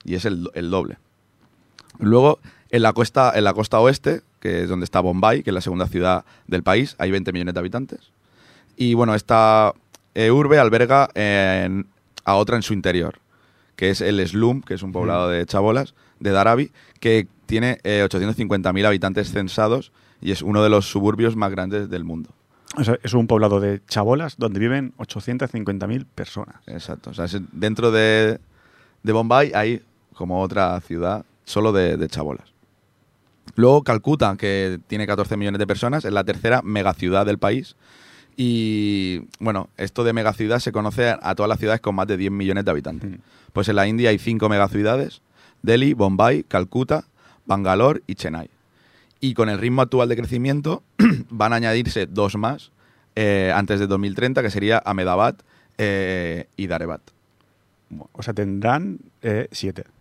[0.06, 0.98] Y es el, el doble.
[2.00, 2.40] Luego,
[2.70, 5.62] en la costa, en la costa oeste, que es donde está Bombay, que es la
[5.62, 8.00] segunda ciudad del país, hay 20 millones de habitantes.
[8.78, 9.74] Y bueno, esta
[10.16, 11.88] eh, urbe alberga en-
[12.26, 13.20] a otra en su interior,
[13.76, 18.04] que es el Slum, que es un poblado de chabolas, de Dharavi, que tiene eh,
[18.08, 19.92] 850.000 habitantes censados
[20.24, 22.30] y es uno de los suburbios más grandes del mundo.
[22.78, 26.56] O sea, es un poblado de chabolas donde viven 850.000 personas.
[26.66, 27.12] Exacto.
[27.12, 28.40] O sea, dentro de,
[29.04, 29.84] de Bombay hay
[30.14, 32.54] como otra ciudad solo de, de chabolas.
[33.56, 37.76] Luego Calcuta, que tiene 14 millones de personas, es la tercera megaciudad del país.
[38.36, 42.32] Y bueno, esto de megaciudad se conoce a todas las ciudades con más de 10
[42.32, 43.12] millones de habitantes.
[43.12, 43.16] Mm.
[43.52, 45.22] Pues en la India hay cinco megaciudades,
[45.62, 47.06] Delhi, Bombay, Calcuta,
[47.46, 48.50] Bangalore y Chennai.
[49.24, 50.84] Y con el ritmo actual de crecimiento
[51.30, 52.74] van a añadirse dos más
[53.16, 55.36] eh, antes de 2030, que sería Ahmedabad
[55.78, 57.00] eh, y Darebat.
[58.12, 59.84] O sea, tendrán eh, siete.
[59.84, 59.92] De-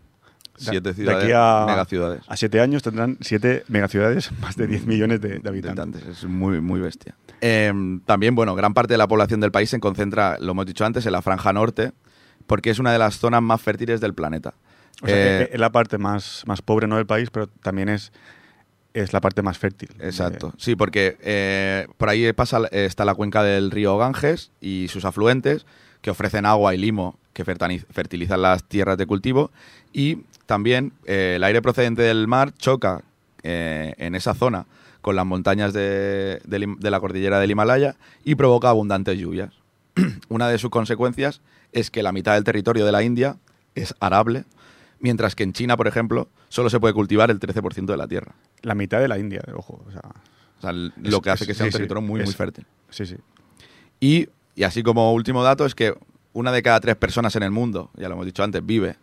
[0.56, 2.22] Siete de ciudades, aquí a, megaciudades.
[2.26, 6.02] A siete años tendrán siete megaciudades, más de 10 millones de, de habitantes.
[6.04, 7.14] Es muy, muy bestia.
[7.40, 10.84] Em, también, bueno, gran parte de la población del país se concentra, lo hemos dicho
[10.84, 11.92] antes, en la franja norte,
[12.48, 14.54] porque es una de las zonas más fértiles del planeta.
[15.00, 16.96] O sea, Eh, que es la parte más, más pobre ¿no?
[16.96, 18.12] del país, pero también es,
[18.94, 19.90] es la parte más fértil.
[20.00, 25.04] Exacto, sí, porque eh, por ahí pasa, está la cuenca del río Ganges y sus
[25.04, 25.66] afluentes,
[26.00, 29.50] que ofrecen agua y limo que fertilizan las tierras de cultivo,
[29.92, 33.02] y también eh, el aire procedente del mar choca
[33.42, 34.66] eh, en esa zona
[35.00, 39.50] con las montañas de, de la cordillera del Himalaya y provoca abundantes lluvias.
[40.28, 41.40] Una de sus consecuencias
[41.72, 43.36] es que la mitad del territorio de la India
[43.74, 44.44] es arable,
[45.02, 48.34] mientras que en China, por ejemplo, solo se puede cultivar el 13% de la tierra.
[48.62, 49.84] La mitad de la India, ojo.
[49.86, 50.00] O sea,
[50.58, 52.64] O sea, lo que hace es- que sea sí, un territorio muy, muy es- fértil.
[52.88, 53.16] sí, sí.
[54.00, 55.94] Y, y así como último dato es que
[56.32, 58.96] una de cada tres personas en el mundo, ya lo hemos dicho antes, vive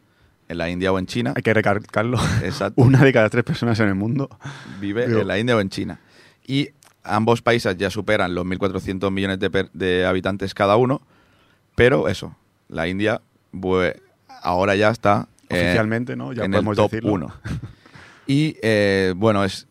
[0.47, 1.33] en la India o en China.
[1.35, 2.17] Hay que recalcarlo.
[2.43, 2.81] Exacto.
[2.81, 4.29] Una de cada tres personas en el mundo.
[4.79, 5.99] vive Digo- en la India o en China.
[6.47, 6.69] Y
[7.03, 11.01] ambos países ya superan los 1.400 millones de, per- de habitantes cada uno,
[11.75, 12.35] pero eso,
[12.67, 13.21] la India
[13.53, 14.01] bue-
[14.41, 16.33] ahora ya está eh, Oficialmente, ¿no?
[16.33, 17.13] Ya en el podemos top decirlo.
[17.13, 17.33] 1.
[18.27, 19.65] Y eh, bueno, es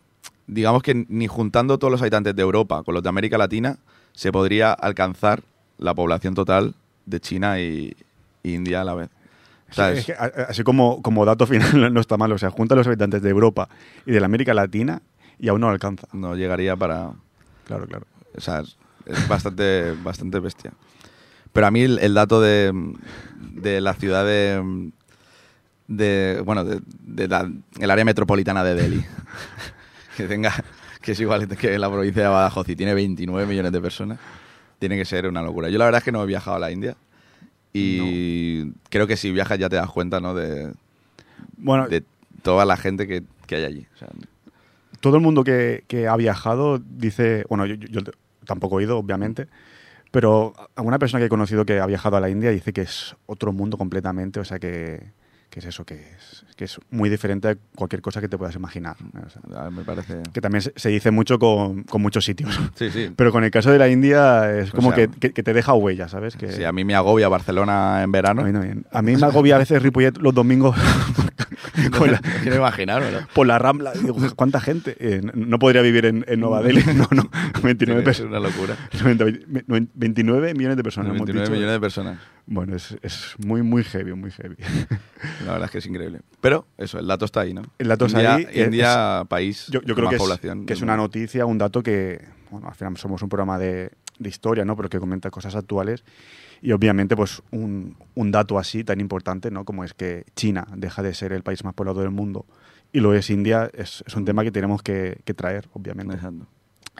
[0.45, 3.77] digamos que ni juntando todos los habitantes de Europa con los de América Latina
[4.13, 5.43] se podría alcanzar
[5.77, 6.73] la población total
[7.05, 7.95] de China y,
[8.43, 9.09] y India a la vez.
[9.71, 12.31] Sí, es- que, así como, como dato final no está mal.
[12.33, 13.69] O sea, junta a los habitantes de Europa
[14.05, 15.01] y de la América Latina
[15.39, 16.07] y aún no alcanza.
[16.11, 17.11] no llegaría para,
[17.65, 18.05] Claro, claro.
[18.35, 20.73] O sea, es, es bastante, bastante bestia.
[21.53, 22.73] Pero a mí el, el dato de,
[23.39, 24.91] de la ciudad de,
[25.89, 29.03] de bueno, de, de la- el área metropolitana de Delhi,
[30.15, 30.53] que tenga,
[31.01, 34.19] que es igual que la provincia de Badajoz y tiene 29 millones de personas,
[34.79, 35.67] tiene que ser una locura.
[35.69, 36.95] Yo la verdad es que no he viajado a la India
[37.73, 40.33] y creo que si viajas ya te das cuenta, ¿no?
[40.33, 40.71] De,
[41.57, 42.03] Bueno, de
[42.41, 43.87] toda la gente que, que hay allí.
[43.95, 44.07] O sea,
[45.01, 48.11] todo el mundo que, que ha viajado dice, bueno, yo, yo- yo
[48.45, 49.47] tampoco he ido, obviamente,
[50.11, 53.15] pero alguna persona que he conocido que ha viajado a la India dice que es
[53.27, 55.11] otro mundo completamente, o sea, que,
[55.49, 58.53] que es eso, que es, que es muy diferente a cualquier cosa que te puedas
[58.55, 58.95] imaginar.
[59.25, 60.21] o sea, ah, me parece...
[60.31, 62.59] que también se, dice mucho con, con muchos sitios.
[62.75, 63.11] Sí, sí.
[63.15, 65.53] Pero con el caso de la India es O como sea, que, que- que te
[65.53, 66.35] deja huella, ¿sabes?
[66.35, 68.41] Que, Sí, a mí me agobia Barcelona en verano.
[68.41, 68.85] a mí no bien.
[68.91, 70.75] A mí me agobia a veces Ripollet los domingos
[71.97, 73.27] con la- Quiero imaginar, ¿verdad?
[73.33, 73.91] por la Rambla.
[73.93, 74.95] Digo, ¿cuánta gente?
[74.99, 76.83] Eh, no podría vivir en, en Nueva Delhi.
[76.95, 77.29] No, no.
[77.63, 78.29] 29, Es personas.
[78.31, 78.75] una locura.
[79.93, 81.09] 29 millones de personas.
[81.09, 81.51] hemos 29 dicho.
[81.53, 82.19] millones de personas.
[82.51, 84.55] Bueno, es, es muy, muy heavy, muy heavy.
[85.45, 86.21] La verdad es que es increíble.
[86.41, 87.61] Pero eso, el dato está ahí, ¿no?
[87.77, 90.21] El dato está India, ahí, es- India, país Yo, yo con creo más que es,
[90.21, 90.65] población.
[90.65, 94.29] que es una noticia, un dato que, bueno, al final somos un programa de, de
[94.29, 94.75] historia, ¿no?
[94.75, 96.03] Pero que comenta cosas actuales.
[96.61, 99.63] Y obviamente, pues, un, un dato así tan importante, ¿no?
[99.63, 102.45] Como es que China deja de ser el país más poblado del mundo
[102.91, 106.15] y lo es India, es, es un tema que tenemos que, que traer, obviamente.
[106.15, 106.47] Exacto.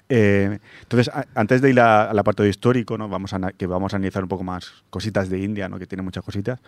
[0.09, 3.07] Eh, entonces, a- antes de ir a- al apartado histórico, ¿no?
[3.07, 5.77] vamos a, que vamos a analizar un poco más cositas de India, ¿no?
[5.77, 6.59] que tiene muchas cositas,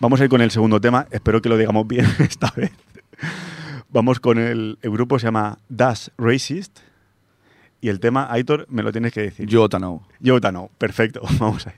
[0.00, 1.06] vamos a ir con el segundo tema.
[1.10, 2.72] Espero que lo digamos bien esta vez.
[3.90, 6.78] Vamos con el, el grupo, se llama Das Racist.
[7.80, 9.46] Y el tema, Aitor, me lo tienes que decir.
[9.46, 10.02] Yo, Tano.
[10.20, 11.74] Yota no, perfecto, vamos ahí.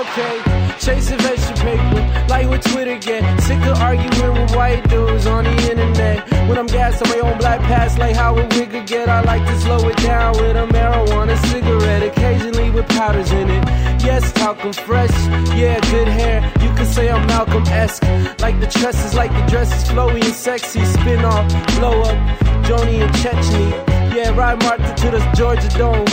[0.00, 0.40] Okay.
[0.78, 3.22] Chasing veggie paper, like with Twitter get.
[3.42, 6.26] Sick of arguing with white dudes on the internet.
[6.48, 9.10] When I'm gassed on my own black pass, like how a wigger get.
[9.10, 13.64] I like to slow it down with a marijuana cigarette, occasionally with powders in it.
[14.02, 15.12] Yes, talcum fresh,
[15.54, 16.50] yeah, good hair.
[16.62, 18.02] You could say I'm Malcolm esque.
[18.40, 20.82] Like the tresses, like the dresses, flowy and sexy.
[20.82, 22.16] Spin off, blow up,
[22.64, 24.16] Joni and Chechny.
[24.16, 26.06] Yeah, ride Martin to the Georgia Dome.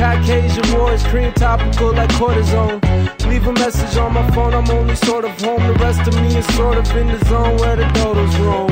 [0.00, 2.80] Caucasian wars, cream topical like cortisone.
[3.28, 5.62] Leave a message on my phone, I'm only sort of home.
[5.66, 8.70] The rest of me is sort of in the zone where the dodos roam.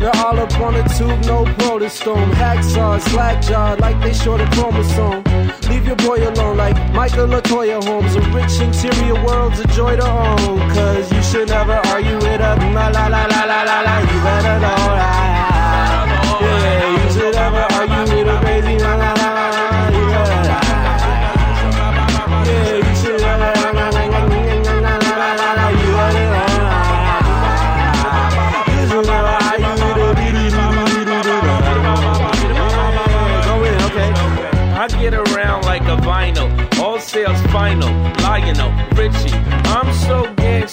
[0.00, 2.32] They're all up on the tube, no protostone.
[2.32, 5.22] Hacksaw, slack jaw, like they short a chromosome.
[5.68, 8.16] Leave your boy alone, like Michael Latoya Holmes.
[8.16, 10.58] A rich interior world's a joy to own.
[10.70, 13.98] Cause you should never argue with a la la la la la la la.
[13.98, 15.21] You better know that.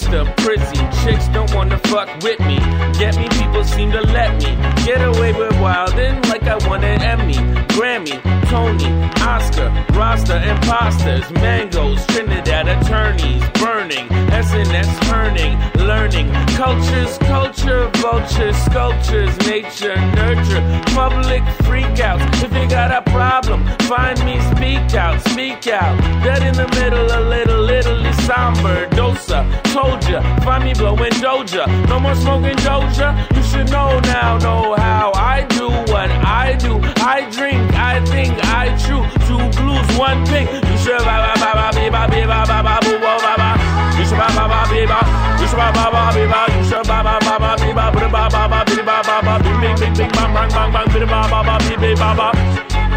[0.09, 0.77] Gangster, prissy.
[1.03, 2.57] Chicks don't wanna fuck with me.
[2.97, 7.01] Get me, people seem to let me get away with wildin' like I won an
[7.01, 7.35] Emmy,
[7.73, 15.53] Grammy, Tony, Oscar, Rasta, imposters, mangoes, Trinidad attorneys, burning, SNS turning,
[15.85, 20.63] learning, cultures, culture, vultures, sculptures, nature, nurture,
[20.95, 22.43] public freakouts.
[22.43, 25.95] If you got a problem, find me, speak out, speak out.
[26.23, 28.87] Dead in the middle, a little, little somber.
[28.95, 29.61] Dos closer.
[29.73, 31.65] Told ya, find me blowing Doja.
[31.87, 33.09] No more smoking Doja.
[33.35, 36.79] You should know now, know how I do what I do.
[36.97, 39.01] I drink, I think, I chew.
[39.29, 40.49] Two blues, one pink.
[40.49, 43.33] You should ba ba ba ba be ba be ba ba ba boo ba ba
[43.37, 43.49] ba.
[43.97, 44.99] You should ba ba ba be ba.
[45.39, 46.41] You should ba ba ba be ba.
[46.49, 49.15] You should ba ba ba ba be ba ba ba ba ba be ba ba
[49.21, 49.33] ba.
[49.43, 50.87] Bing bing bing bing bang bang bang bang.
[50.93, 52.27] Be ba ba ba be be ba ba.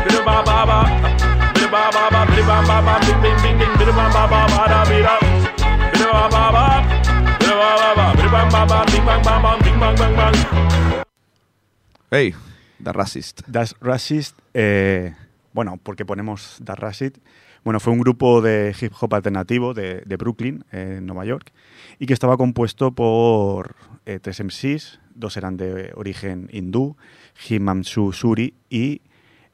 [0.04, 0.78] Be ba ba ba.
[1.54, 2.94] Be ba ba ba be ba ba ba.
[3.04, 3.72] Bing bing bing bing.
[3.78, 5.14] Be ba ba ba ba da be da.
[5.92, 6.64] Be ba ba ba.
[7.42, 8.06] Be ba ba ba.
[8.16, 8.78] Be ba ba ba.
[8.90, 9.58] Bing bang bang bang.
[9.64, 10.34] Bing bang bang bang.
[12.10, 12.34] Hey,
[12.78, 13.42] The Racist.
[13.48, 15.12] Das Racist, eh,
[15.52, 17.18] bueno, porque ponemos Das Racist,
[17.64, 21.52] bueno, fue un grupo de hip hop alternativo de, de Brooklyn, eh, en Nueva York,
[21.98, 26.96] y que estaba compuesto por eh, tres MCs, dos eran de origen hindú,
[27.48, 29.00] Himanshu Suri y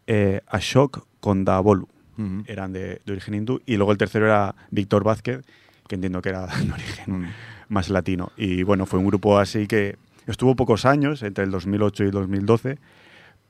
[0.07, 2.43] eh, Ashok Kondabolu, Ujú.
[2.47, 5.45] eran de, de origen hindú, y luego el tercero era Víctor Vázquez,
[5.87, 7.29] que entiendo que era de origen
[7.69, 8.33] más latino.
[8.37, 12.79] Y bueno, fue un grupo así que estuvo pocos años, entre el 2008 y 2012,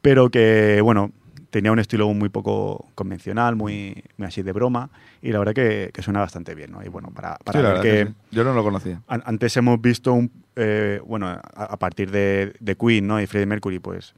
[0.03, 1.13] pero que, bueno,
[1.51, 4.91] tenía un estilo muy poco convencional, muy, muy así de broma,
[5.23, 6.85] y la verdad que, que suena bastante bien, ¿no?
[6.85, 7.89] Y bueno, para, para Sí, la ver que...
[8.05, 8.15] que sí.
[8.33, 9.03] Yo no lo conocía.
[9.09, 13.21] an- Antes hemos visto, un, eh, bueno, a, a partir de, de Queen ¿no?
[13.21, 14.15] y Freddie Mercury, pues,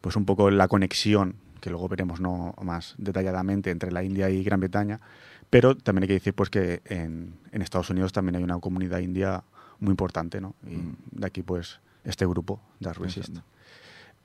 [0.00, 4.42] pues un poco la conexión, que luego veremos no más detalladamente, entre la India y
[4.44, 5.00] Gran Bretaña.
[5.50, 8.98] Pero también hay que decir pues, que en, en Estados Unidos también hay una comunidad
[9.00, 9.44] india
[9.80, 10.54] muy importante, ¿no?
[10.66, 10.96] Y Mm.
[11.12, 13.28] de aquí, pues, este grupo, Das Resist.
[13.28, 13.48] Exacto.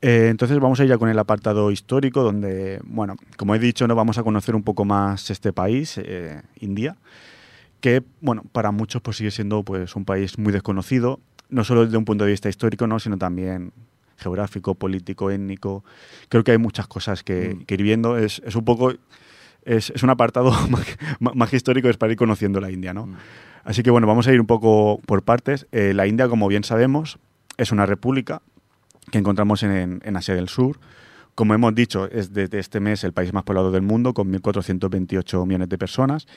[0.01, 3.87] Eh, entonces vamos a ir ya con el apartado histórico, donde, bueno, como he dicho,
[3.87, 6.97] no vamos a conocer un poco más este país, eh, India,
[7.81, 11.97] que, bueno, para muchos pues sigue siendo pues un país muy desconocido, no solo desde
[11.97, 12.99] un punto de vista histórico, ¿no?
[12.99, 13.71] sino también
[14.17, 15.83] geográfico, político, étnico.
[16.29, 17.65] Creo que hay muchas cosas que, Mm.
[17.65, 18.17] que ir viendo.
[18.17, 18.91] Es, es un poco,
[19.63, 20.51] es, es un apartado
[21.19, 23.07] más, histórico, es para ir conociendo la India, ¿no?
[23.07, 23.15] Mm.
[23.63, 25.67] Así que bueno, vamos a ir un poco por partes.
[25.71, 27.19] Eh, la India, como bien sabemos,
[27.57, 28.41] es una república
[29.11, 30.79] que encontramos en, en Asia del Sur.
[31.35, 35.45] Como hemos dicho, es desde este mes el país más poblado del mundo, con 1.428
[35.45, 36.27] millones de personas.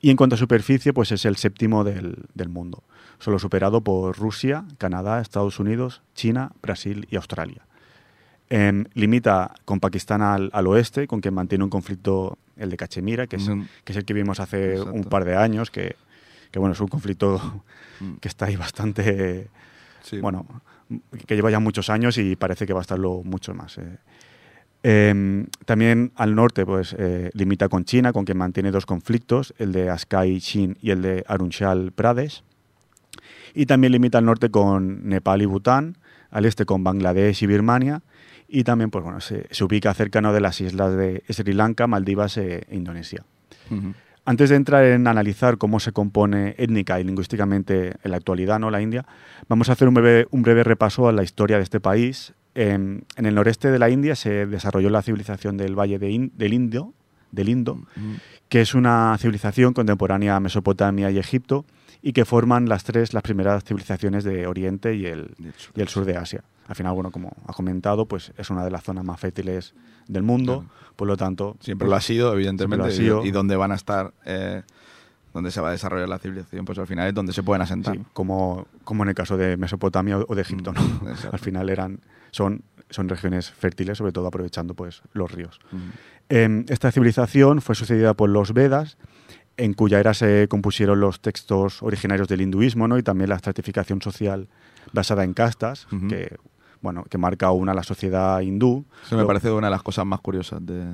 [0.00, 2.84] Y en cuanto a superficie, pues es el séptimo del, del mundo,
[3.18, 7.66] solo superado por Rusia, Canadá, Estados Unidos, China, Brasil y Australia.
[8.48, 13.26] Em, limita con Pakistán al, al oeste, con quien mantiene un conflicto, el de Cachemira,
[13.26, 13.62] que es, Mm.
[13.84, 14.92] que es el que vimos hace Exacto.
[14.94, 15.96] un par de años, que,
[16.50, 17.62] que, bueno, es un conflicto
[18.00, 18.14] Mm.
[18.20, 19.48] que está ahí bastante
[20.02, 20.20] Sí.
[20.20, 20.46] bueno,
[21.26, 23.78] que lleva ya muchos años y parece que va a estarlo mucho más.
[23.78, 23.98] eh.
[24.82, 29.72] Em, también al norte, pues eh, limita con China, con quien mantiene dos conflictos, el
[29.72, 32.44] de Askai Chin y el de Arunachal Pradesh.
[33.54, 35.96] Y también limita al norte con Nepal y Bután,
[36.30, 38.02] al este con Bangladesh y Birmania.
[38.46, 42.66] Y también, pues bueno, se, ubica cercano de las islas de Sri Lanka, Maldivas e
[42.70, 43.24] Indonesia.
[44.28, 48.70] Antes de entrar en analizar cómo se compone étnica y lingüísticamente en la actualidad, ¿no?
[48.70, 49.06] la India,
[49.48, 52.34] vamos a hacer un breve, un breve repaso a la historia de este país.
[52.54, 56.32] En, en el noreste de la India se desarrolló la civilización del Valle de In-
[56.36, 56.92] del Indo,
[57.32, 57.80] del Indo,
[58.50, 61.64] que es una civilización contemporánea a Mesopotamia y Egipto
[62.02, 65.30] y que forman las tres las primeras civilizaciones de Oriente y el,
[65.74, 66.44] y el sur de Asia.
[66.68, 69.74] Al final, bueno, como ha comentado, pues es una de las zonas más fértiles
[70.06, 71.56] del mundo, por lo tanto...
[71.60, 72.86] Siempre pues, lo ha sido, evidentemente.
[72.86, 73.24] Ha sido.
[73.24, 74.62] Y, y donde van a estar, eh,
[75.32, 77.96] donde se va a desarrollar la civilización, pues al final es donde se pueden asentar.
[77.96, 81.10] Sí, como, como en el caso de Mesopotamia o de Egipto, Mm, ¿no?
[81.10, 81.30] exacto.
[81.32, 82.00] Al final eran,
[82.32, 85.60] son, son regiones fértiles, sobre todo aprovechando pues, los ríos.
[86.28, 88.98] Em, esta civilización fue sucedida por los Vedas,
[89.56, 92.96] en cuya era se compusieron los textos originarios del hinduismo ¿no?
[92.96, 94.48] y también la estratificación social
[94.92, 96.36] basada en castas, que,
[96.80, 98.84] bueno, que marca aún a la sociedad hindú.
[99.04, 100.84] Eso me Lo- parece una de las cosas más curiosas de,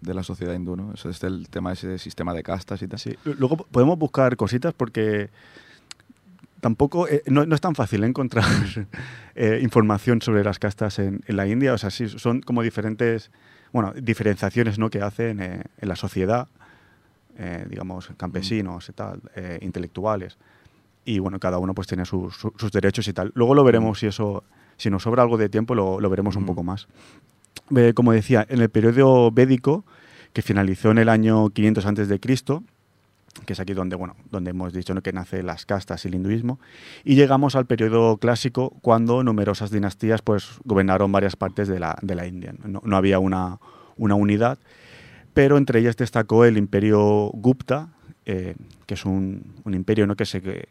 [0.00, 0.92] de la sociedad hindú, ¿no?
[0.92, 2.98] Eso es el tema de ese sistema de castas y tal.
[2.98, 3.16] Sí.
[3.24, 5.30] Luego podemos buscar cositas porque
[6.60, 8.44] tampoco eh, no, no es tan fácil encontrar
[9.34, 11.72] eh, información sobre las castas en, en la India.
[11.74, 13.30] O sea, sí, son como diferentes,
[13.72, 14.90] bueno, diferenciaciones ¿no?
[14.90, 16.48] que hacen eh, en la sociedad,
[17.38, 20.38] eh, digamos, campesinos y tal, eh, intelectuales.
[21.04, 23.30] Y bueno, cada uno pues tiene sus, su- sus derechos y tal.
[23.34, 24.42] Luego lo veremos si eso,
[24.76, 26.86] si nos sobra algo de tiempo, lo, lo veremos un poco más.
[27.76, 29.84] Eh, como decía, en el periodo védico,
[30.32, 32.62] que finalizó en el año 500 antes de Cristo,
[33.46, 35.02] que es aquí donde, bueno, donde hemos dicho ¿no?
[35.02, 36.58] que nace las castas y el hinduismo,
[37.04, 42.14] y llegamos al periodo clásico cuando numerosas dinastías pues gobernaron varias partes de la, de
[42.14, 42.54] la India.
[42.64, 43.58] No, no había una,
[43.96, 44.58] una unidad,
[45.34, 47.88] pero entre ellas destacó el imperio Gupta,
[48.26, 48.54] eh,
[48.86, 50.14] que es un, un imperio ¿no?
[50.16, 50.68] que se, que-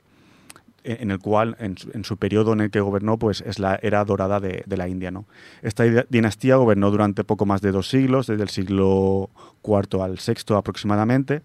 [0.84, 4.40] en el cual, en su, periodo en el que gobernó, pues es la era dorada
[4.40, 5.12] de, la India.
[5.12, 5.26] ¿no?
[5.62, 9.30] Esta dinastía gobernó durante poco más de dos siglos, desde el siglo
[9.64, 11.42] IV al VI aproximadamente,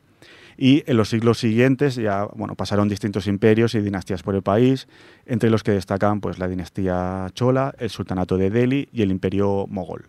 [0.57, 4.89] Y en los siglos siguientes ya bueno, pasaron distintos imperios y dinastías por el país,
[5.24, 9.66] entre los que destacan pues, la dinastía Chola, el sultanato de Delhi y el imperio
[9.68, 10.07] mogol.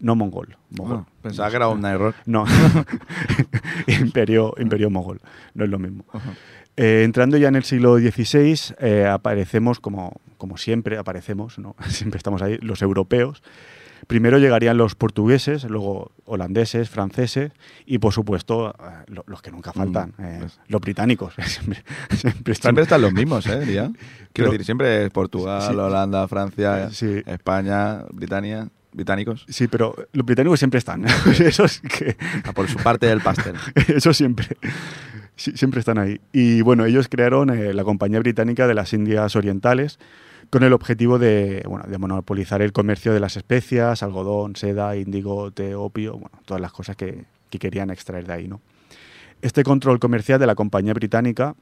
[0.00, 1.04] No mongol, mogol.
[1.06, 2.14] Ah, pensaba que era un error.
[2.26, 2.44] No,
[3.86, 5.20] imperio, imperio mogol,
[5.54, 6.04] no es lo mismo.
[6.76, 11.76] Eh, entrando ya en el siglo XVI, eh, aparecemos, como, como siempre aparecemos, ¿no?
[11.88, 13.42] siempre estamos ahí, los europeos.
[14.08, 17.52] Primero llegarían los portugueses, luego holandeses, franceses
[17.86, 20.60] y, por supuesto, eh, lo- los que nunca faltan, eh, pues.
[20.68, 21.32] los británicos.
[21.46, 23.60] siempre, siempre están- Siempre están los mismos, ¿eh?
[23.60, 23.84] Diría.
[23.84, 25.74] Quiero Pero- decir, siempre es Portugal, Sí.
[25.74, 27.22] Holanda, Francia, Sí.
[27.24, 29.44] España, Britania, británicos.
[29.48, 31.04] Sí, pero los británicos siempre están.
[31.40, 32.16] Eso es que...
[32.44, 33.56] A por su parte del pastel.
[33.88, 34.56] Eso siempre.
[35.36, 36.20] Sí, siempre están ahí.
[36.32, 39.98] Y bueno, ellos crearon eh, la Compañía Británica de las Indias Orientales
[40.50, 45.50] con el objetivo de, bueno, de monopolizar el comercio de las especias, algodón, seda, índigo,
[45.50, 48.60] té, opio, bueno, todas las cosas que, que querían extraer de ahí, ¿no?
[49.42, 51.54] Este control comercial de la Compañía Británica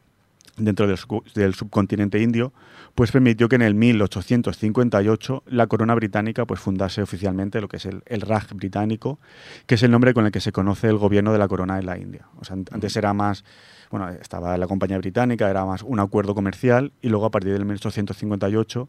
[0.57, 0.99] dentro del,
[1.35, 2.53] del subcontinente indio,
[2.95, 7.87] pues permitió que en el 1858 la corona británica pues fundase oficialmente lo que es
[7.87, 9.19] el, el Raj británico,
[9.67, 11.87] que es el nombre con el que se conoce el gobierno de la corona en
[11.87, 12.27] la India.
[12.39, 13.45] O sea, an- antes era más,
[13.91, 17.65] bueno, estaba la compañía británica, era más un acuerdo comercial y luego a partir del
[17.65, 18.89] 1858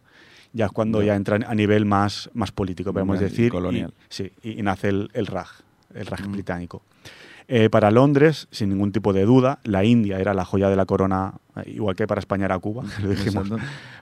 [0.53, 3.45] ya es cuando ya entra a nivel más, más político, podemos decir.
[3.47, 3.93] y- colonial.
[4.09, 5.49] sí, y, y nace el, el Raj,
[5.95, 6.83] el Raj británico.
[7.47, 10.85] Eh, para Londres, sin ningún tipo de duda, la India era la joya de la
[10.85, 13.49] corona, eh, igual que para España era Cuba, lo dijimos.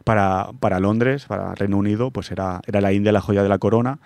[0.03, 3.57] Para, para Londres, para Reino Unido, pues era, era la India la joya de la
[3.57, 3.99] corona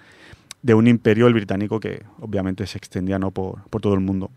[0.61, 3.29] de un imperio, el británico, que obviamente se extendía ¿no?
[3.31, 4.31] por, por todo el mundo.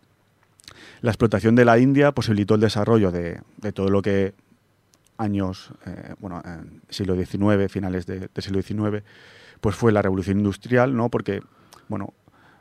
[1.01, 4.35] La explotación de la India posibilitó el desarrollo de, de todo lo que
[5.17, 9.03] años, eh, bueno, en siglo XIX, finales de- del siglo XIX,
[9.61, 11.09] pues fue la revolución industrial, ¿no?
[11.09, 11.41] Porque,
[11.89, 12.13] bueno,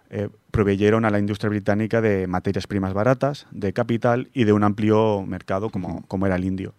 [0.10, 4.64] eh, proveyeron a la industria británica de materias primas baratas, de capital y de un
[4.64, 6.74] amplio mercado como, como era el indio.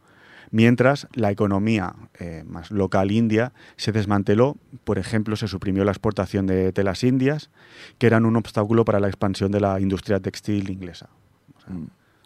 [0.51, 6.47] Mientras la economía eh, más local india se desmanteló, por ejemplo, se suprimió la exportación
[6.47, 7.51] de telas indias,
[7.99, 11.11] que eran un obstáculo para la expansión de la industria textil inglesa.
[11.55, 11.75] O sea,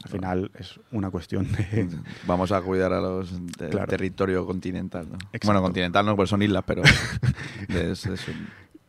[0.05, 1.89] al final es una cuestión de...
[2.27, 3.89] Vamos a cuidar a los del Claro.
[3.89, 5.09] territorio continental.
[5.11, 5.19] ¿no?
[5.45, 6.83] Bueno, continental no, pues son islas, pero
[7.69, 8.47] es, es un-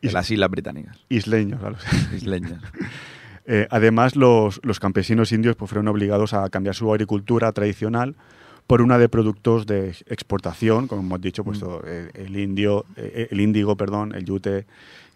[0.08, 1.64] de las islas británicas, isleños.
[1.64, 1.84] a los-
[2.14, 2.62] isleñas.
[3.46, 8.16] Eh, además, los, los campesinos indios pues, fueron obligados a cambiar su agricultura tradicional
[8.68, 13.28] por una de productos de exportación, como hemos dicho, pues, todo, eh, el, indio, eh,
[13.32, 14.66] el índigo, perdón, el yute,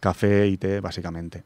[0.02, 1.44] café y té, básicamente.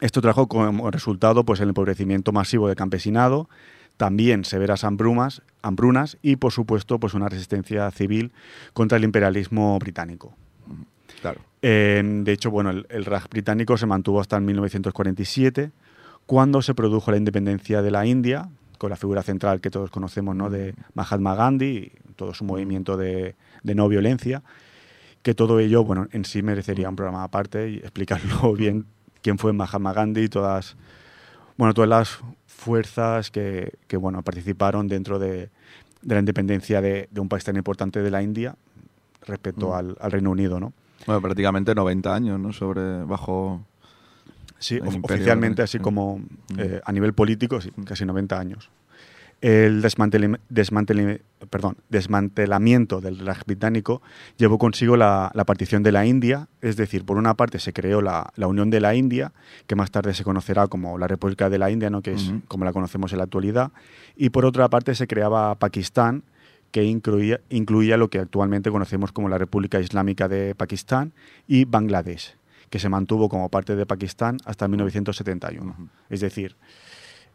[0.00, 3.48] Esto trajo como resultado pues, el empobrecimiento masivo del campesinado,
[3.96, 8.32] también severas hambrumas, hambrunas y, por supuesto, pues, una resistencia civil
[8.72, 10.34] contra el imperialismo británico.
[11.22, 11.40] Claro.
[11.62, 15.70] Eh, de hecho, bueno, el, el Raj británico se mantuvo hasta el 1947,
[16.26, 18.48] cuando se produjo la independencia de la India,
[18.78, 20.50] con la figura central que todos conocemos, ¿no?
[20.50, 24.42] de Mahatma Gandhi todo su movimiento de, de no violencia,
[25.22, 28.86] que todo ello, bueno, en sí merecería un programa aparte y explicarlo bien
[29.22, 30.76] quién fue Mahatma Gandhi y todas,
[31.56, 35.50] bueno, todas las fuerzas que, que, bueno, participaron dentro de,
[36.02, 38.56] de la independencia de, de un país tan importante de la India
[39.26, 40.72] respecto al, al Reino Unido, ¿no?
[41.06, 42.52] Bueno, prácticamente 90 años, ¿no?
[42.52, 43.64] Sobre, bajo...
[44.58, 45.64] Sí, El of- imperio, oficialmente, ¿no?
[45.64, 46.24] así como Mm.
[46.58, 48.70] eh, a nivel político, sí, casi 90 años.
[49.40, 49.82] El
[51.50, 54.00] perdón, desmantelamiento del Raj británico
[54.36, 58.02] llevó consigo la, la partición de la India, es decir, por una parte se creó
[58.02, 59.32] la, la Unión de la India,
[59.66, 62.02] que más tarde se conocerá como la República de la India, ¿no?
[62.02, 63.72] que es como la conocemos en la actualidad,
[64.14, 66.22] y por otra parte se creaba Pakistán,
[66.72, 71.12] que incluía, incluía lo que actualmente conocemos como la República Islámica de Pakistán
[71.46, 72.34] y Bangladesh,
[72.70, 75.90] que se mantuvo como parte de Pakistán hasta 1971.
[76.08, 76.56] Es decir,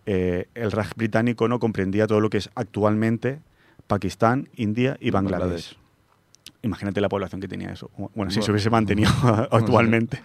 [0.07, 3.39] eh, el Raj británico no comprendía todo lo que es actualmente
[3.85, 5.39] Pakistán, India y Bangladesh.
[5.41, 5.77] Bangladesh.
[6.63, 7.91] Imagínate la población que tenía eso.
[8.15, 9.11] Bueno, si se hubiese mantenido
[9.51, 10.19] actualmente,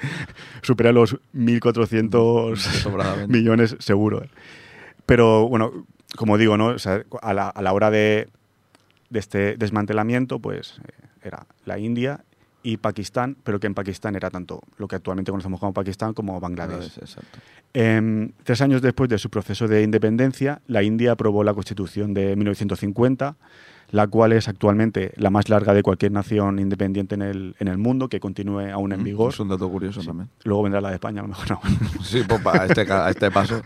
[0.62, 3.32] supera los 1.400 Sobradamente.
[3.36, 4.24] millones seguro.
[4.24, 4.30] ¿eh?
[5.04, 5.86] Pero bueno,
[6.16, 6.68] como digo, ¿no?
[6.68, 8.28] O sea, a, la, a la hora de,
[9.12, 10.92] de este desmantelamiento, pues eh,
[11.24, 12.24] era la India
[12.64, 16.38] y Pakistán, pero que en Pakistán era tanto lo que actualmente conocemos como Pakistán como
[16.40, 16.98] Bangladesh.
[16.98, 17.38] Exacto.
[17.74, 22.36] Em, tres años después de su proceso de independencia, la India aprobó la Constitución de
[22.36, 23.34] 1950,
[23.90, 27.78] la cual es actualmente la más larga de cualquier nación independiente en el, en el
[27.78, 29.32] mundo, que continúe aún en vigor.
[29.32, 30.28] Es un dato curioso también.
[30.44, 31.60] Luego vendrá la de España, a lo mejor no.
[32.02, 33.60] Sí, pues a este, a este paso.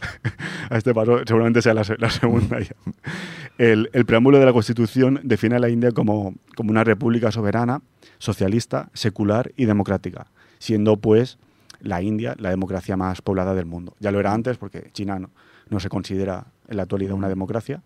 [0.70, 2.74] a este paso seguramente sea la, se- la segunda ya.
[3.58, 7.82] El, el preámbulo de la Constitución define a la India como, como una república soberana,
[8.18, 10.26] socialista, secular y democrática,
[10.58, 11.38] siendo pues
[11.80, 13.94] la India la democracia más poblada del mundo.
[14.00, 15.30] Ya lo era antes porque China no,
[15.68, 17.82] no se considera en la actualidad una democracia,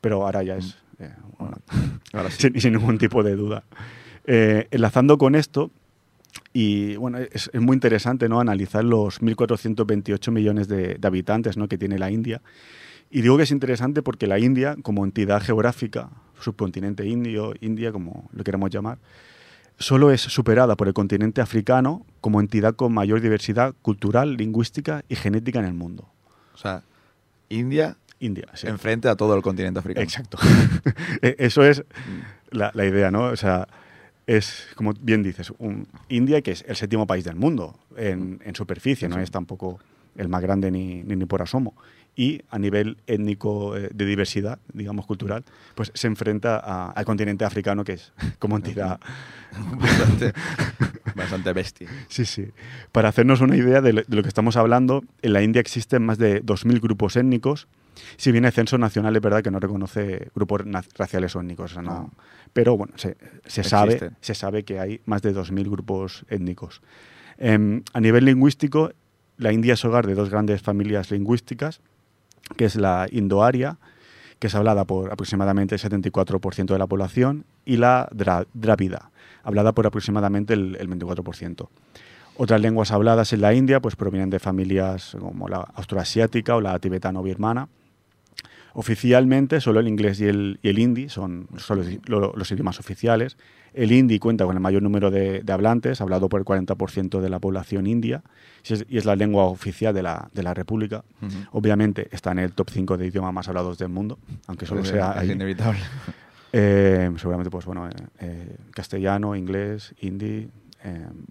[0.00, 1.56] pero ahora ya es eh, bueno,
[2.12, 2.42] Ahora sí.
[2.42, 3.64] sin, sin ningún tipo de duda.
[4.26, 5.70] Eh, enlazando con esto,
[6.52, 8.40] y bueno, es, es muy interesante ¿no?
[8.40, 11.68] analizar los 1.428 millones de, de habitantes ¿no?
[11.68, 12.40] que tiene la India.
[13.14, 16.10] Y digo que es interesante porque la India, como entidad geográfica,
[16.40, 18.98] subcontinente indio, India, como lo queramos llamar,
[19.78, 25.14] solo es superada por el continente africano como entidad con mayor diversidad cultural, lingüística y
[25.14, 26.08] genética en el mundo.
[26.54, 26.82] O sea,
[27.48, 28.66] India India, sí.
[28.66, 30.02] enfrente a todo el continente africano.
[30.02, 30.38] Exacto.
[31.22, 31.84] E- Eso es
[32.50, 33.26] la, la idea, ¿no?
[33.26, 33.68] O sea,
[34.26, 38.54] es, como bien dices, un, India, que es el séptimo país del mundo en, en
[38.56, 39.78] superficie, no es tampoco
[40.16, 41.74] el más grande ni, ni, ni por asomo.
[42.16, 45.44] Y a nivel étnico eh, de diversidad, digamos, cultural,
[45.74, 49.00] pues se enfrenta a- al continente africano, que es como entidad
[49.80, 50.32] bastante,
[51.16, 51.88] bastante bestia.
[52.08, 52.46] Sí, sí.
[52.92, 56.04] Para hacernos una idea de lo, de lo que estamos hablando, en la India existen
[56.04, 57.66] más de 2.000 grupos étnicos.
[58.16, 60.62] Si bien el censo nacional es verdad que no reconoce grupos
[60.96, 62.12] raciales o étnicos, o sea, no.
[62.52, 66.80] pero bueno, se, se sabe, se sabe que hay más de 2.000 grupos étnicos.
[67.38, 68.92] Em, a nivel lingüístico,
[69.36, 71.80] la India es hogar de dos grandes familias lingüísticas,
[72.56, 73.78] que es la indoaria,
[74.38, 79.10] que es hablada por aproximadamente el 74% de la población, y la drávida,
[79.42, 81.68] hablada por aproximadamente el, el 24%.
[82.36, 86.78] Otras lenguas habladas en la India pues provienen de familias como la austroasiática o la
[86.78, 87.68] tibetano-birmana.
[88.72, 93.36] Oficialmente solo el inglés y el, y hindi son, son los, lo- los idiomas oficiales.
[93.74, 97.28] El hindi cuenta con el mayor número de, de hablantes, hablado por el 40% de
[97.28, 98.22] la población india,
[98.68, 101.04] y es, y es la lengua oficial de la, de la República.
[101.52, 105.12] Obviamente está en el top 5 de idiomas más hablados del mundo, aunque solo sea
[105.12, 105.30] es ahí.
[105.32, 105.80] inevitable.
[106.56, 110.48] Eh, seguramente, pues bueno, eh, eh, castellano, inglés, hindi,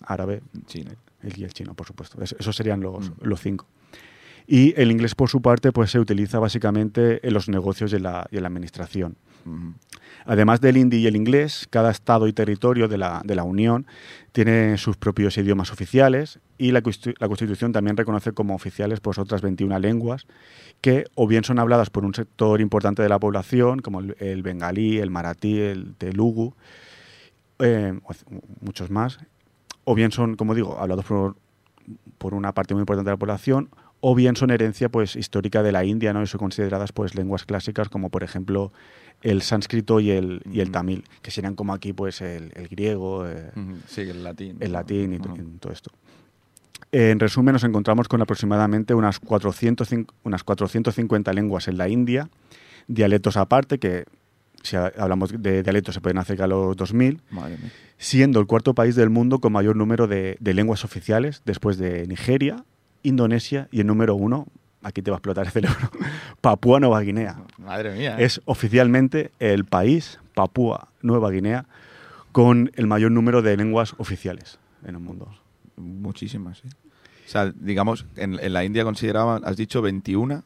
[0.06, 0.92] árabe, Chino.
[1.22, 2.22] el y el chino, por supuesto.
[2.22, 3.14] Es- esos serían los, Mm.
[3.22, 3.66] los cinco.
[4.48, 8.04] Y el inglés, por su parte, pues se utiliza básicamente en los negocios y en
[8.04, 9.16] la, y en la administración.
[10.26, 13.86] Además del hindi y el inglés, cada estado y territorio de la, de la Unión
[14.32, 16.82] tiene sus propios idiomas oficiales y la,
[17.20, 20.26] la Constitución también reconoce como oficiales pues, otras 21 lenguas
[20.82, 24.98] que o bien son habladas por un sector importante de la población, como el, bengalí,
[25.00, 26.56] el maratí, el telugu,
[27.60, 28.26] eh, c-
[28.62, 29.20] muchos más,
[29.86, 31.36] o bien son, como digo, hablados por,
[32.18, 33.70] por una parte muy importante de la población,
[34.06, 36.22] o bien son herencia pues histórica de la India, ¿no?
[36.22, 38.74] Y son consideradas pues lenguas clásicas como por ejemplo
[39.22, 43.26] el sánscrito y el, y el tamil, que serían como aquí pues el, el griego,
[43.26, 43.52] eh.
[43.88, 44.58] Sí, el latín.
[44.60, 45.20] el latín y,
[45.60, 45.92] todo esto.
[46.92, 52.30] En resumen, nos encontramos con aproximadamente unas, 405 unas 450 lenguas en la India,
[52.88, 54.04] dialectos aparte, que
[54.64, 57.72] si ha- hablamos de dialectos se pueden acercar a los 2000, Madre mía.
[57.98, 62.06] siendo el cuarto país del mundo con mayor número de, de lenguas oficiales, después de
[62.06, 62.66] Nigeria,
[63.04, 64.48] Indonesia y el número uno,
[64.82, 65.78] aquí te va a explotar el cerebro,
[66.42, 67.38] Papúa Nueva Guinea.
[67.58, 68.18] Madre mía.
[68.20, 68.26] ¿eh?
[68.26, 71.66] Es oficialmente el país, Papúa Nueva Guinea,
[72.32, 75.34] con el mayor número de lenguas oficiales en el mundo.
[75.78, 76.68] Muchísimas, sí.
[77.26, 80.44] O sea, digamos, en, en la India consideraban, has dicho 21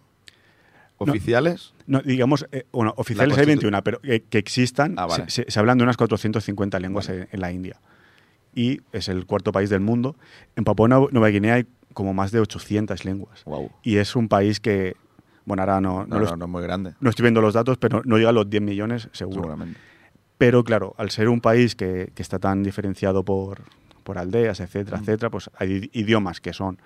[0.97, 1.74] oficiales.
[1.86, 5.26] No, digamos, eh, bueno, oficiales hay constitu- 21, pero que, que existan, Ah, vale.
[5.30, 7.80] se, hablan de unas 450 lenguas en, en la India.
[8.55, 10.16] Y es el cuarto país del mundo.
[10.55, 11.68] En Papúa Nueva Nueva Guinea hay
[11.98, 13.43] como más de 800 lenguas.
[13.45, 13.72] Wow.
[13.82, 14.95] Y es un país que,
[15.45, 17.56] bueno, ahora no, no, No, los- no, no es muy grande, no estoy viendo los
[17.56, 19.38] datos, pero no llega a los 10 millones seguro.
[19.41, 19.80] seguramente.
[20.38, 23.62] Pero claro, al ser un país que, que está tan diferenciado por,
[24.04, 25.02] por aldeas, etcétera, Mm.
[25.02, 26.78] etcétera, pues hay idiomas que son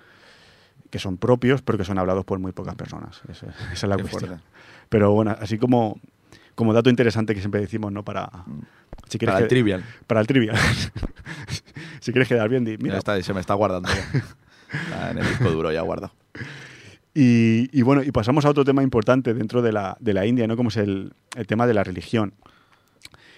[0.90, 3.20] que son propios, pero que son hablados por muy pocas personas.
[3.28, 4.28] Esa, esa es la Qué cuestión.
[4.28, 4.44] fuerte.
[4.88, 6.00] Pero bueno, así como,
[6.54, 8.02] como dato interesante que siempre decimos, ¿no?
[8.02, 8.30] Para,
[9.08, 9.26] si Mm.
[9.26, 9.84] Para el que- trivial.
[10.06, 10.56] Para el trivial.
[12.00, 12.98] si quieres quedar bien, di, Mira, mira.
[12.98, 13.90] está, se me está guardando.
[14.72, 16.12] Está en el disco duro ya guardado.
[17.14, 20.46] Y, y bueno, y pasamos a otro tema importante dentro de la, de la India,
[20.46, 20.56] ¿no?
[20.56, 22.34] Como es el, el tema de la religión.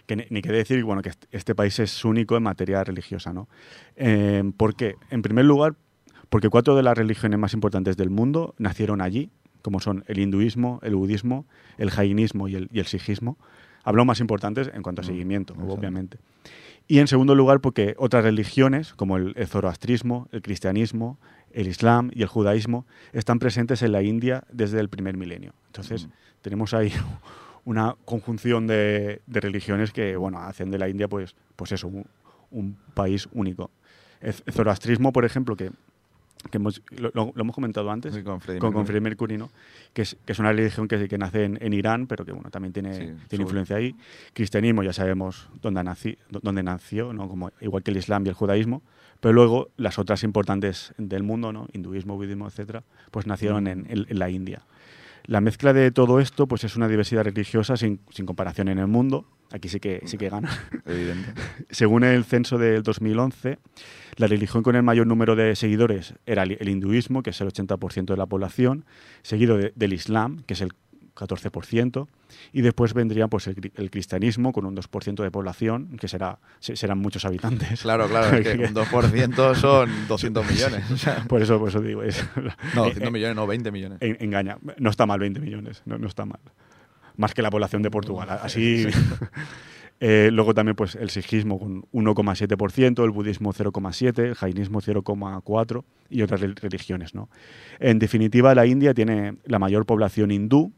[0.06, 3.32] Que ni, ni que decir, bueno, que este, este país es único en materia religiosa,
[3.32, 3.48] ¿no?
[3.96, 4.96] Eh, ¿Por qué?
[5.10, 5.74] En primer lugar,
[6.28, 9.30] porque cuatro de las religiones más importantes del mundo nacieron allí,
[9.62, 11.46] como son el hinduismo, el budismo,
[11.78, 13.38] el jainismo y el, y el sijismo.
[13.82, 15.72] Hablo más importantes en cuanto a Mm, seguimiento, exacto.
[15.74, 16.18] obviamente.
[16.86, 21.18] Y en segundo lugar, porque otras religiones, como el, el zoroastrismo, el cristianismo,
[21.52, 25.54] el islam y el judaísmo, están presentes en la India desde el primer milenio.
[25.68, 26.10] Entonces, Mm.
[26.42, 26.92] tenemos ahí
[27.64, 32.04] una conjunción de, de religiones que, bueno, hacen de la India, pues, pues eso, un,
[32.50, 33.70] un país único.
[34.20, 35.70] El, el zoroastrismo, por ejemplo, que,
[36.50, 38.86] que hemos, lo, hemos comentado antes, Sí, con Freddie con, con Mercury.
[38.86, 39.50] Freddie Mercury, ¿no?
[39.92, 42.50] que, es, que es una religión que, que nace en, en Irán, pero que bueno,
[42.50, 43.94] también tiene, Sí, tiene influencia ahí.
[44.32, 47.28] Cristianismo, ya sabemos dónde, nací, dónde nació, ¿no?
[47.28, 48.82] Como, igual que el Islam y el judaísmo,
[49.20, 51.68] pero luego las otras importantes del mundo, ¿no?
[51.72, 54.62] hinduismo, budismo, etcétera, pues nacieron en, en- en la India.
[55.26, 58.86] La mezcla de todo esto pues es una diversidad religiosa sin, sin comparación en el
[58.88, 59.24] mundo.
[59.54, 60.50] Aquí sí que, sí que gana.
[60.86, 61.32] Evidente.
[61.70, 63.58] Según el censo del 2011,
[64.16, 68.06] la religión con el mayor número de seguidores era el hinduismo, que es el 80%
[68.06, 68.84] de la población,
[69.22, 70.70] seguido de- del islam, que es el
[71.14, 72.08] 14%,
[72.52, 76.74] y después vendría pues, el, el cristianismo con un 2% de población, que será, se-
[76.74, 77.82] serán muchos habitantes.
[77.82, 80.90] Claro, claro, es que un 2% son 200 millones.
[80.90, 82.24] O sea, Por eso, por eso digo, es,
[82.74, 83.98] no, eh, 200 millones, no, 20 millones.
[84.00, 84.58] en- engaña.
[84.78, 86.40] No está mal 20 millones, no, no está mal.
[87.16, 88.28] Más que la población de Portugal.
[88.42, 88.86] Así.
[90.00, 96.20] Eh, luego también pues el sijismo con 1,7%, el budismo 0,7%, el jainismo 0,4% y
[96.22, 97.14] otras rel- religiones.
[97.14, 97.30] ¿no?
[97.78, 100.72] En definitiva, la India tiene la mayor población hindú,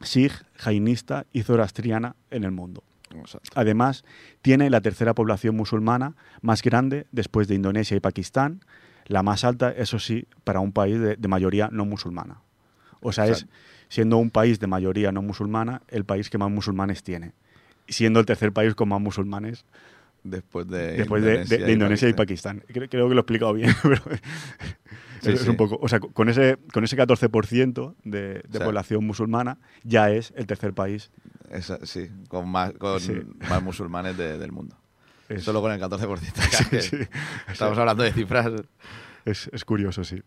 [0.00, 2.84] sikh, jainista y zoroastriana en el mundo.
[3.54, 4.04] Además,
[4.40, 8.60] tiene la tercera población musulmana más grande después de Indonesia y Pakistán,
[9.06, 12.38] la más alta, eso sí, para un país de, de mayoría no musulmana.
[13.00, 13.46] O sea, es.
[13.94, 17.32] Siendo un país de mayoría no musulmana, el país que más musulmanes tiene.
[17.88, 19.64] Siendo el tercer país con más musulmanes
[20.24, 22.64] después de después de, de- de Indonesia y Pakistán.
[22.66, 24.02] Creo, creo que lo he explicado bien, pero
[25.22, 25.48] Sí, es sí.
[25.48, 25.78] un poco...
[25.80, 30.32] O sea, con ese, con ese 14% de, de O sea, población musulmana, ya es
[30.36, 31.10] el tercer país.
[31.50, 33.12] Esa- sí, con más, con Sí.
[33.48, 34.76] más musulmanes de- del mundo.
[35.28, 36.68] Es- Solo con el 14%.
[36.70, 36.96] que sí.
[37.50, 38.50] Estamos hablando de cifras.
[39.24, 40.20] Es, es curioso, sí.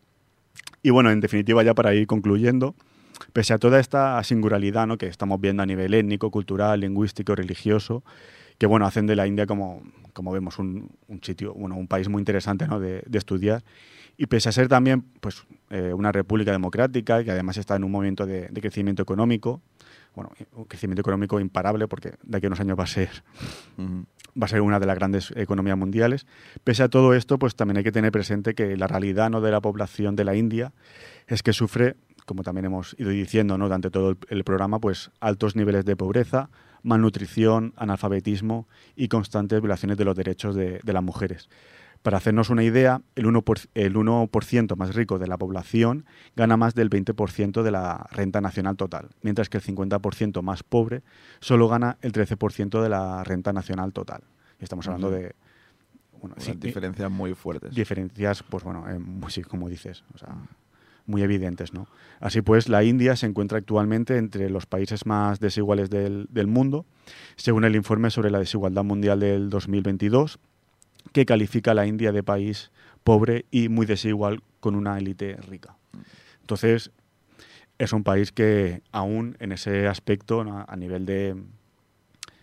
[0.81, 2.73] Y bueno, en definitiva, ya para ir concluyendo,
[3.33, 4.97] pese a toda esta singularidad ¿no?
[4.97, 8.03] que estamos viendo a nivel étnico, cultural, lingüístico, religioso,
[8.57, 12.09] que bueno, hacen de la India como, como vemos un, un sitio, bueno, un país
[12.09, 12.79] muy interesante ¿no?
[12.79, 13.63] de, de estudiar.
[14.17, 17.91] Y pese a ser también pues, eh, una república democrática, que además está en un
[17.91, 19.61] momento de, de crecimiento económico,
[20.15, 23.09] bueno, un crecimiento económico imparable, porque de aquí a unos años va a ser
[24.41, 26.25] va a ser una de las grandes economías mundiales.
[26.63, 29.41] Pese a todo esto, pues también hay que tener presente que la realidad ¿no?
[29.41, 30.73] de la población de la India
[31.27, 31.95] es que sufre,
[32.27, 33.65] como también hemos ido diciendo ¿no?
[33.65, 36.49] durante todo el, el programa, pues altos niveles de pobreza,
[36.83, 41.49] malnutrición, analfabetismo y constantes violaciones de los derechos de, de las mujeres.
[42.03, 46.05] Para hacernos una idea, el 1%, por- el 1% más rico de la población
[46.35, 51.01] gana más del 20% de la renta nacional total, mientras que el 50% más pobre
[51.39, 54.21] solo gana el 13% de la renta nacional total.
[54.59, 55.33] Y estamos hablando de
[56.21, 57.73] bueno, sí, diferencias muy fuertes.
[57.73, 58.99] diferencias, pues bueno, eh,
[59.29, 60.35] sí, como dices, o sea,
[61.07, 61.87] muy evidentes, ¿no?
[62.19, 66.85] Así pues, la India se encuentra actualmente entre los países más desiguales del, del mundo,
[67.35, 70.39] según el informe sobre la desigualdad mundial del 2022,
[71.13, 72.71] que califica a la India de país
[73.03, 75.77] pobre y muy desigual con una élite rica.
[76.41, 76.91] Entonces,
[77.77, 81.35] es un país que aún en ese aspecto, a nivel de,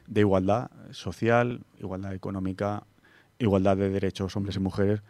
[0.06, 2.84] de igualdad social, igualdad económica,
[3.38, 5.02] igualdad de derechos hombres y mujeres,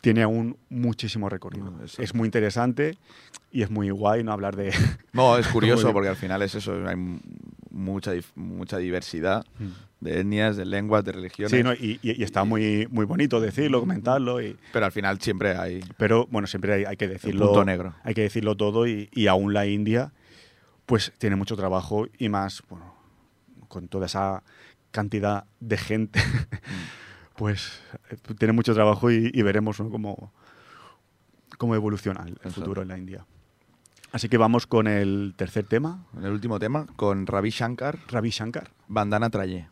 [0.00, 1.70] tiene aún muchísimo recorrido.
[1.70, 2.02] Mm, exacto.
[2.02, 2.98] es muy interesante
[3.50, 4.72] y es muy guay no hablar de...
[5.12, 6.96] No, es curioso porque al final es eso, hay
[7.70, 9.44] mucha, mucha diversidad
[10.00, 11.50] de etnias, de lenguas, de religiones.
[11.50, 11.72] sí, ¿no?
[11.72, 15.80] y, y- y está muy, muy bonito decirlo, comentarlo, y, Pero al final siempre hay...
[15.96, 17.46] pero bueno, siempre hay, hay que decirlo.
[17.46, 17.94] punto negro.
[18.02, 20.12] Hay que decirlo todo y, y aún la India
[20.86, 22.94] pues tiene mucho trabajo y más, bueno,
[23.68, 24.42] con toda esa
[24.90, 26.20] cantidad de gente,
[27.36, 27.80] pues
[28.38, 29.90] tiene mucho trabajo y, y veremos ¿no?
[29.90, 30.32] cómo,
[31.58, 32.52] cómo evoluciona el, Exacto.
[32.52, 33.26] futuro en la India.
[34.12, 38.70] Así que vamos con el tercer tema, el último tema, con Ravi Shankar, Ravi Shankar.
[38.86, 39.68] Bandana Traye.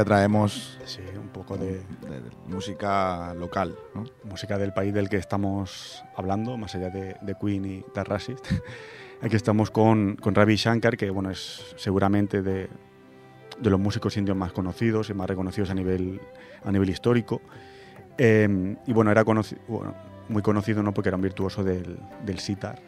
[0.00, 4.04] Siempre traemos Sí, un poco de de- de música local, ¿no?
[4.24, 8.44] música del país del que estamos hablando, más allá de, de Queen y The Racist.
[9.22, 12.68] Aquí estamos con, con Ravi Shankar, que bueno, es seguramente de,
[13.60, 16.20] de los músicos indios más conocidos y más reconocidos a nivel,
[16.64, 17.42] a nivel histórico.
[18.16, 19.94] Eh, y bueno, era conoci- bueno,
[20.28, 20.92] muy conocido ¿no?
[20.94, 22.80] porque era un virtuoso del, del sitar,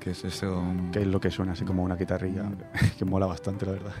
[0.00, 0.62] Que es eso.
[0.92, 2.44] que es lo que suena así como una guitarrilla,
[2.98, 3.92] que mola bastante, la verdad.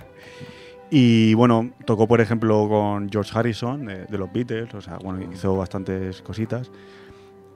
[0.90, 5.20] Y bueno, tocó por ejemplo con George Harrison de, de los Beatles, o sea, bueno,
[5.32, 6.70] hizo bastantes cositas.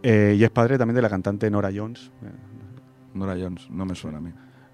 [0.02, 2.10] Eh, y es padre también de la cantante Nora Jones.
[3.14, 4.30] Nora Jones, no me suena a mí.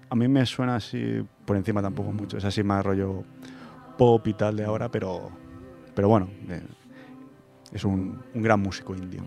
[0.09, 3.23] A mí me suena así, por encima tampoco mucho, es así más rollo
[3.97, 5.29] pop y tal de ahora, pero,
[5.95, 6.61] pero bueno, eh,
[7.71, 9.23] es un, un gran músico indio.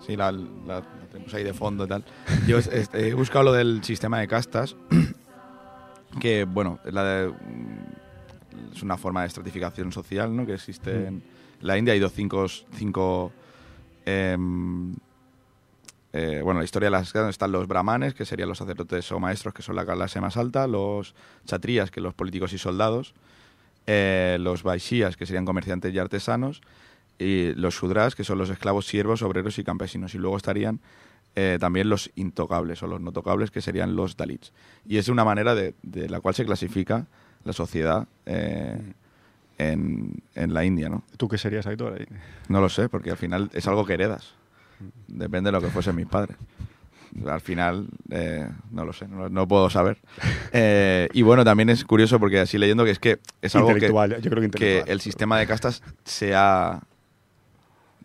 [0.00, 2.04] Sí, la, la- la tenemos ahí de fondo y tal.
[2.46, 4.76] Yo es- es- he buscado lo del sistema de castas,
[6.20, 7.32] que, bueno, la de-
[8.74, 10.46] es una forma de estratificación social ¿no?
[10.46, 11.22] que existe en
[11.60, 11.94] la India.
[11.94, 13.32] Hay dos cinco, cinco
[14.04, 14.94] em,
[16.18, 19.52] eh, bueno, la historia de las están los brahmanes, que serían los sacerdotes o maestros,
[19.52, 23.12] que son la clase más alta, los chatrías, que son los políticos y soldados,
[23.86, 26.62] eh, los vaishyas, que serían comerciantes y artesanos,
[27.18, 30.14] y los shudras, que son los esclavos, siervos, obreros y campesinos.
[30.14, 30.80] Y luego estarían
[31.34, 34.54] eh, también los intocables o los no tocables, que serían los dalits.
[34.86, 37.08] Y es una manera de, de la cual se clasifica
[37.46, 38.76] la sociedad eh,
[39.56, 41.04] en, en la India, ¿no?
[41.16, 41.94] ¿Tú qué serías, Aitor?
[41.94, 42.06] ahí?
[42.48, 44.34] No lo sé, porque al final es algo que heredas.
[45.06, 46.36] Depende de lo que fuesen mis padres.
[47.26, 49.98] Al final, eh, no lo sé, no, no puedo saber.
[50.58, 53.88] Eh, y bueno, también es curioso porque así leyendo que es que es algo que,
[54.22, 56.80] yo creo que que el sistema de castas se ha,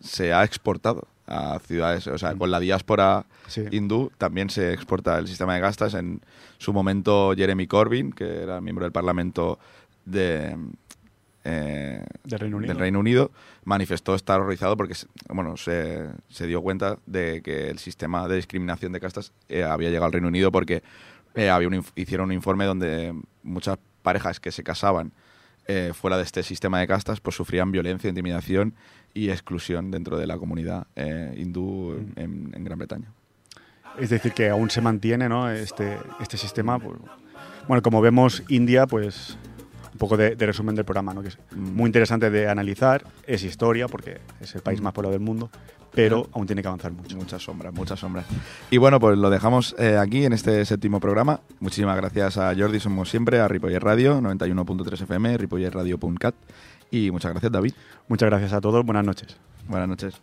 [0.02, 2.06] se ha exportado a ciudades.
[2.06, 3.64] O sea, con la diáspora Sí.
[3.70, 5.94] hindú también se exporta el sistema de castas.
[5.94, 6.20] En
[6.58, 9.58] su momento, Jeremy Corbyn, que era miembro del Parlamento
[10.04, 10.56] de,
[11.44, 12.68] eh, Del Reino Unido.
[12.72, 13.30] del Reino Unido,
[13.64, 18.36] manifestó estar horrorizado porque se- bueno, se, se dio cuenta de que el sistema de
[18.36, 20.82] discriminación de castas eh, había llegado al Reino Unido porque
[21.34, 25.12] eh, había un, hicieron un informe donde muchas parejas que se casaban
[25.68, 28.74] eh, fuera de este sistema de castas pues sufrían violencia, intimidación
[29.14, 33.12] y exclusión dentro de la comunidad eh, hindú en, en Gran Bretaña.
[33.98, 35.50] Es decir, que aún se mantiene ¿no?
[35.50, 36.78] este, este sistema.
[36.78, 36.98] pues,
[37.68, 39.36] bueno, como vemos, India, pues
[39.92, 41.22] un poco de, de resumen del programa, ¿no?
[41.22, 41.76] que es Mm.
[41.76, 45.50] muy interesante de analizar, es historia, porque es el país más poblado del mundo,
[45.94, 47.14] pero aún tiene que avanzar mucho.
[47.18, 48.24] Muchas sombras, muchas sombras.
[48.70, 51.40] Y bueno, pues lo dejamos eh, aquí en este séptimo programa.
[51.60, 56.34] Muchísimas gracias a Jordi, somos siempre, a Ripollet Radio, 91.3 FM, ripolletradio.cat.
[56.92, 57.72] Y muchas gracias, David.
[58.06, 59.36] Muchas gracias a todos, buenas noches.
[59.66, 60.20] Buenas noches.